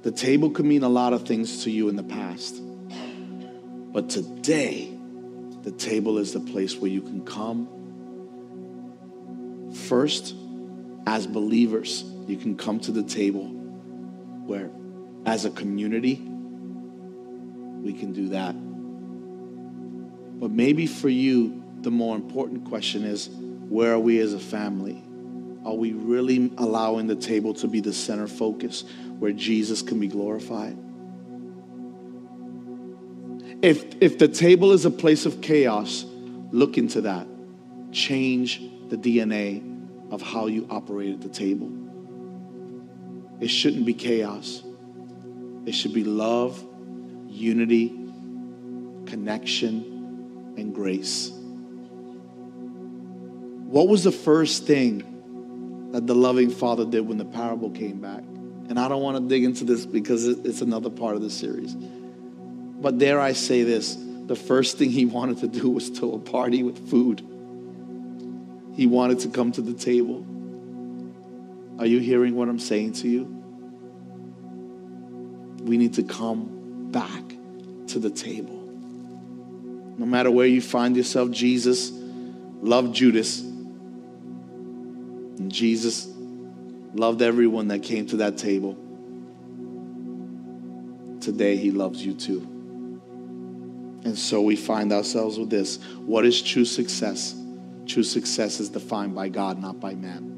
The 0.04 0.12
table 0.12 0.52
could 0.52 0.66
mean 0.66 0.84
a 0.84 0.90
lot 0.90 1.12
of 1.12 1.28
things 1.28 1.66
to 1.66 1.70
you 1.70 1.90
in 1.90 1.98
the 1.98 2.04
past. 2.04 2.62
But 3.96 4.10
today, 4.10 4.92
the 5.62 5.72
table 5.72 6.18
is 6.18 6.34
the 6.34 6.42
place 6.42 6.76
where 6.76 6.92
you 6.92 7.00
can 7.02 7.24
come 7.24 7.70
first 9.88 10.36
as 11.08 11.26
believers. 11.26 12.04
You 12.28 12.36
can 12.36 12.58
come 12.58 12.82
to 12.82 12.92
the 12.92 13.04
table 13.04 13.46
where, 13.46 14.70
as 15.26 15.46
a 15.46 15.50
community, 15.50 16.16
we 16.16 17.94
can 17.94 18.12
do 18.12 18.28
that. 18.30 18.52
But 20.42 20.52
maybe 20.52 20.88
for 20.88 21.08
you, 21.08 21.64
the 21.80 21.92
more 21.92 22.18
important 22.18 22.66
question 22.66 23.06
is 23.06 23.30
where 23.30 23.94
are 23.94 24.00
we 24.00 24.20
as 24.20 24.34
a 24.34 24.40
family? 24.40 25.02
Are 25.64 25.74
we 25.74 25.94
really 25.94 26.52
allowing 26.58 27.08
the 27.08 27.16
table 27.16 27.54
to 27.54 27.68
be 27.70 27.80
the 27.80 27.94
center 27.94 28.28
focus 28.28 28.84
where 29.20 29.32
Jesus 29.32 29.82
can 29.82 30.02
be 30.02 30.10
glorified? 30.10 30.78
If, 33.66 34.00
if 34.00 34.20
the 34.20 34.28
table 34.28 34.74
is 34.74 34.86
a 34.86 34.92
place 34.92 35.26
of 35.26 35.42
chaos, 35.42 36.06
look 36.52 36.78
into 36.78 37.02
that. 37.02 37.26
Change 37.92 38.62
the 38.90 38.96
DNA 38.96 40.12
of 40.12 40.22
how 40.22 40.46
you 40.46 40.68
operate 40.70 41.16
at 41.16 41.22
the 41.22 41.30
table. 41.30 41.72
It 43.40 43.48
shouldn't 43.48 43.88
be 43.88 43.96
chaos, 43.96 44.62
it 45.66 45.72
should 45.74 45.96
be 45.96 46.04
love 46.04 46.64
unity, 47.28 47.88
connection, 49.08 50.54
and 50.58 50.72
grace. 50.72 51.32
What 53.72 53.88
was 53.88 54.04
the 54.04 54.12
first 54.12 54.68
thing 54.68 55.90
that 55.92 56.06
the 56.06 56.14
loving 56.14 56.52
father 56.52 56.86
did 56.86 57.08
when 57.08 57.18
the 57.18 57.26
parable 57.26 57.72
came 57.72 58.00
back? 58.00 58.22
And 58.70 58.80
I 58.80 58.88
don't 58.88 59.02
want 59.02 59.18
to 59.18 59.28
dig 59.28 59.44
into 59.44 59.64
this 59.64 59.88
because 59.88 60.28
it's 60.28 60.62
another 60.62 60.92
part 60.92 61.16
of 61.16 61.24
the 61.24 61.32
series. 61.32 61.76
But 62.82 62.98
dare 62.98 63.20
I 63.20 63.34
say 63.34 63.64
this 63.64 63.98
the 64.26 64.36
first 64.36 64.78
thing 64.78 64.90
he 64.90 65.06
wanted 65.06 65.38
to 65.40 65.48
do 65.48 65.70
was 65.70 65.90
to 65.92 66.14
a 66.14 66.20
party 66.20 66.64
with 66.64 66.90
food. 66.90 67.22
He 68.76 68.88
wanted 68.88 69.20
to 69.20 69.30
come 69.30 69.52
to 69.54 69.62
the 69.62 69.74
table. 69.74 70.26
Are 71.80 71.86
you 71.86 72.00
hearing 72.00 72.36
what 72.36 72.50
I'm 72.50 72.60
saying 72.60 72.94
to 72.94 73.08
you? 73.08 73.24
We 75.62 75.78
need 75.78 75.94
to 75.96 76.04
come 76.04 76.92
back 76.92 77.24
to 77.88 78.00
the 78.00 78.10
table. 78.10 78.62
No 79.98 80.06
matter 80.06 80.32
where 80.32 80.48
you 80.48 80.62
find 80.62 80.98
yourself, 80.98 81.32
Jesus 81.32 81.92
loved 82.62 82.96
Judas. 82.96 83.42
And 83.42 85.52
Jesus 85.52 86.08
loved 86.94 87.22
everyone 87.22 87.68
that 87.68 87.84
came 87.84 88.08
to 88.08 88.18
that 88.18 88.38
table. 88.38 88.78
Today, 91.22 91.58
he 91.58 91.72
loves 91.72 92.06
you 92.06 92.14
too. 92.14 92.55
And 94.06 94.18
so 94.18 94.42
we 94.42 94.56
find 94.56 94.94
ourselves 94.94 95.38
with 95.38 95.50
this. 95.50 95.84
What 95.98 96.26
is 96.26 96.42
true 96.42 96.64
success? 96.64 97.36
True 97.86 98.04
success 98.04 98.60
is 98.60 98.70
defined 98.70 99.14
by 99.16 99.28
God, 99.30 99.60
not 99.60 99.80
by 99.80 99.96
man. 99.96 100.32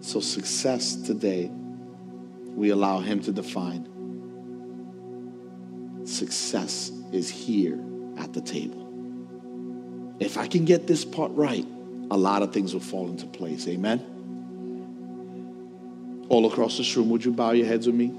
So, 0.00 0.20
success 0.20 0.94
today, 0.94 1.50
we 2.54 2.70
allow 2.70 3.00
Him 3.00 3.20
to 3.24 3.32
define 3.32 3.88
success 6.08 6.90
is 7.12 7.28
here 7.28 7.78
at 8.16 8.32
the 8.32 8.40
table. 8.40 8.86
If 10.18 10.36
I 10.38 10.48
can 10.48 10.64
get 10.64 10.86
this 10.86 11.04
part 11.04 11.30
right, 11.32 11.66
a 12.10 12.16
lot 12.16 12.42
of 12.42 12.52
things 12.52 12.72
will 12.72 12.80
fall 12.80 13.08
into 13.08 13.26
place. 13.26 13.68
Amen. 13.68 14.16
All 16.28 16.50
across 16.50 16.78
this 16.78 16.96
room, 16.96 17.10
would 17.10 17.24
you 17.24 17.32
bow 17.32 17.52
your 17.52 17.66
heads 17.66 17.86
with 17.86 17.94
me 17.94 18.14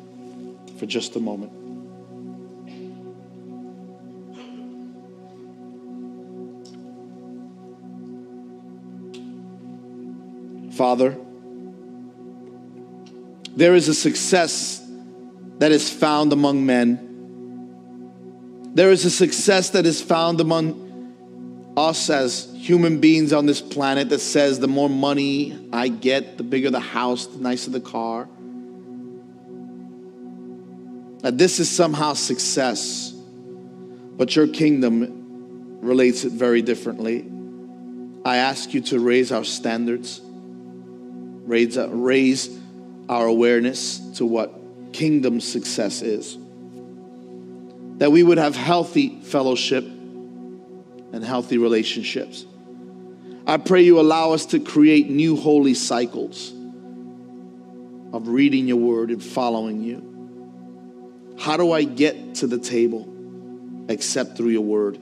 for 0.77 0.85
just 0.85 1.15
a 1.15 1.19
moment? 1.19 1.58
Father, 10.79 11.11
there 13.55 13.75
is 13.75 13.89
a 13.89 13.93
success 13.93 14.81
that 15.57 15.71
is 15.73 15.89
found 15.89 16.31
among 16.31 16.65
men 16.65 17.09
there 18.73 18.91
is 18.91 19.03
a 19.03 19.09
success 19.09 19.71
that 19.71 19.85
is 19.85 20.01
found 20.01 20.39
among 20.39 21.73
us 21.75 22.09
as 22.09 22.53
human 22.55 22.99
beings 22.99 23.33
on 23.33 23.45
this 23.45 23.61
planet 23.61 24.09
that 24.09 24.19
says 24.19 24.59
the 24.59 24.67
more 24.67 24.89
money 24.89 25.67
I 25.73 25.87
get, 25.87 26.37
the 26.37 26.43
bigger 26.43 26.69
the 26.69 26.79
house, 26.79 27.25
the 27.25 27.39
nicer 27.39 27.71
the 27.71 27.81
car. 27.81 28.29
That 31.23 31.37
this 31.37 31.59
is 31.59 31.69
somehow 31.69 32.13
success. 32.13 33.11
But 33.11 34.35
your 34.35 34.47
kingdom 34.47 35.79
relates 35.81 36.23
it 36.23 36.33
very 36.33 36.61
differently. 36.61 37.29
I 38.23 38.37
ask 38.37 38.73
you 38.73 38.81
to 38.81 38.99
raise 38.99 39.31
our 39.31 39.43
standards, 39.43 40.21
raise, 41.49 41.77
raise 41.77 42.59
our 43.09 43.25
awareness 43.25 43.97
to 44.17 44.25
what 44.25 44.53
kingdom 44.93 45.41
success 45.41 46.01
is 46.01 46.37
that 47.97 48.11
we 48.11 48.23
would 48.23 48.37
have 48.37 48.55
healthy 48.55 49.19
fellowship 49.23 49.83
and 49.83 51.21
healthy 51.21 51.57
relationships. 51.57 52.45
I 53.45 53.57
pray 53.57 53.81
you 53.81 53.99
allow 53.99 54.31
us 54.31 54.45
to 54.47 54.59
create 54.59 55.09
new 55.09 55.35
holy 55.35 55.73
cycles 55.73 56.51
of 58.13 58.29
reading 58.29 58.67
your 58.67 58.77
word 58.77 59.09
and 59.09 59.21
following 59.21 59.83
you. 59.83 61.35
How 61.39 61.57
do 61.57 61.73
I 61.73 61.83
get 61.83 62.35
to 62.35 62.47
the 62.47 62.59
table 62.59 63.07
except 63.89 64.37
through 64.37 64.49
your 64.49 64.61
word? 64.61 64.97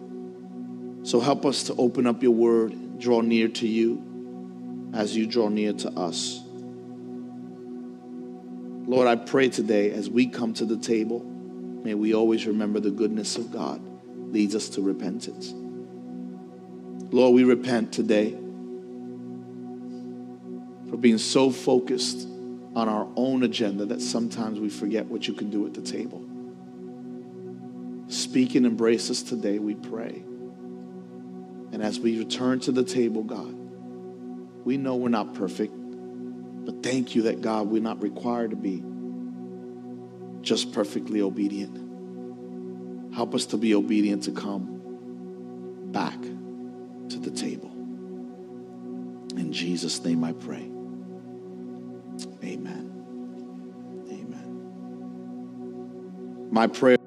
So 1.04 1.20
help 1.20 1.46
us 1.46 1.64
to 1.64 1.76
open 1.76 2.08
up 2.08 2.24
your 2.24 2.32
word, 2.32 3.00
draw 3.00 3.22
near 3.22 3.48
to 3.50 3.68
you 3.68 4.07
as 4.94 5.16
you 5.16 5.28
draw 5.28 5.50
near 5.50 5.74
to 5.74 5.92
us. 5.92 6.42
Lord, 8.88 9.08
I 9.08 9.16
pray 9.16 9.50
today 9.50 9.92
as 9.92 10.10
we 10.10 10.28
come 10.28 10.54
to 10.56 10.66
the 10.66 10.78
table 10.78 11.34
May 11.88 11.94
we 11.94 12.14
always 12.14 12.46
remember 12.46 12.82
the 12.82 12.92
goodness 12.92 13.38
of 13.38 13.50
God 13.50 13.80
leads 14.34 14.56
us 14.56 14.68
to 14.72 14.82
repentance. 14.82 15.54
Lord, 17.14 17.34
we 17.34 17.46
repent 17.46 17.94
today 17.94 18.32
for 20.90 20.98
being 20.98 21.18
so 21.18 21.50
focused 21.50 22.28
on 22.76 22.90
our 22.90 23.08
own 23.16 23.44
agenda 23.44 23.86
that 23.86 24.02
sometimes 24.02 24.60
we 24.60 24.68
forget 24.68 25.06
what 25.06 25.30
you 25.30 25.34
can 25.34 25.50
do 25.50 25.66
at 25.66 25.74
the 25.74 25.82
table. 25.82 26.26
Speak 28.10 28.56
and 28.56 28.66
embrace 28.66 29.10
us 29.10 29.22
today, 29.22 29.58
we 29.58 29.76
pray. 29.76 30.24
And 31.72 31.82
as 31.82 32.02
we 32.02 32.20
return 32.20 32.60
to 32.62 32.74
the 32.74 32.84
table, 32.84 33.24
God, 33.24 33.57
we 34.68 34.76
know 34.76 34.98
we're 34.98 35.08
not 35.08 35.34
perfect, 35.34 35.74
but 36.66 36.84
thank 36.84 37.16
you 37.16 37.22
that, 37.22 37.40
God, 37.40 37.70
we're 37.70 37.82
not 37.82 38.04
required 38.04 38.50
to 38.50 38.58
be 38.58 38.84
just 40.42 40.74
perfectly 40.74 41.22
obedient. 41.22 43.16
Help 43.16 43.34
us 43.34 43.46
to 43.46 43.56
be 43.56 43.74
obedient 43.74 44.24
to 44.24 44.34
come 44.34 44.82
back 45.94 46.20
to 46.22 47.18
the 47.18 47.32
table. 47.32 47.72
In 49.38 49.54
Jesus' 49.54 50.04
name 50.04 50.26
I 50.26 50.34
pray. 50.34 50.70
Amen. 52.44 52.92
Amen. 54.12 54.50
My 56.52 56.68
prayer. 56.68 56.98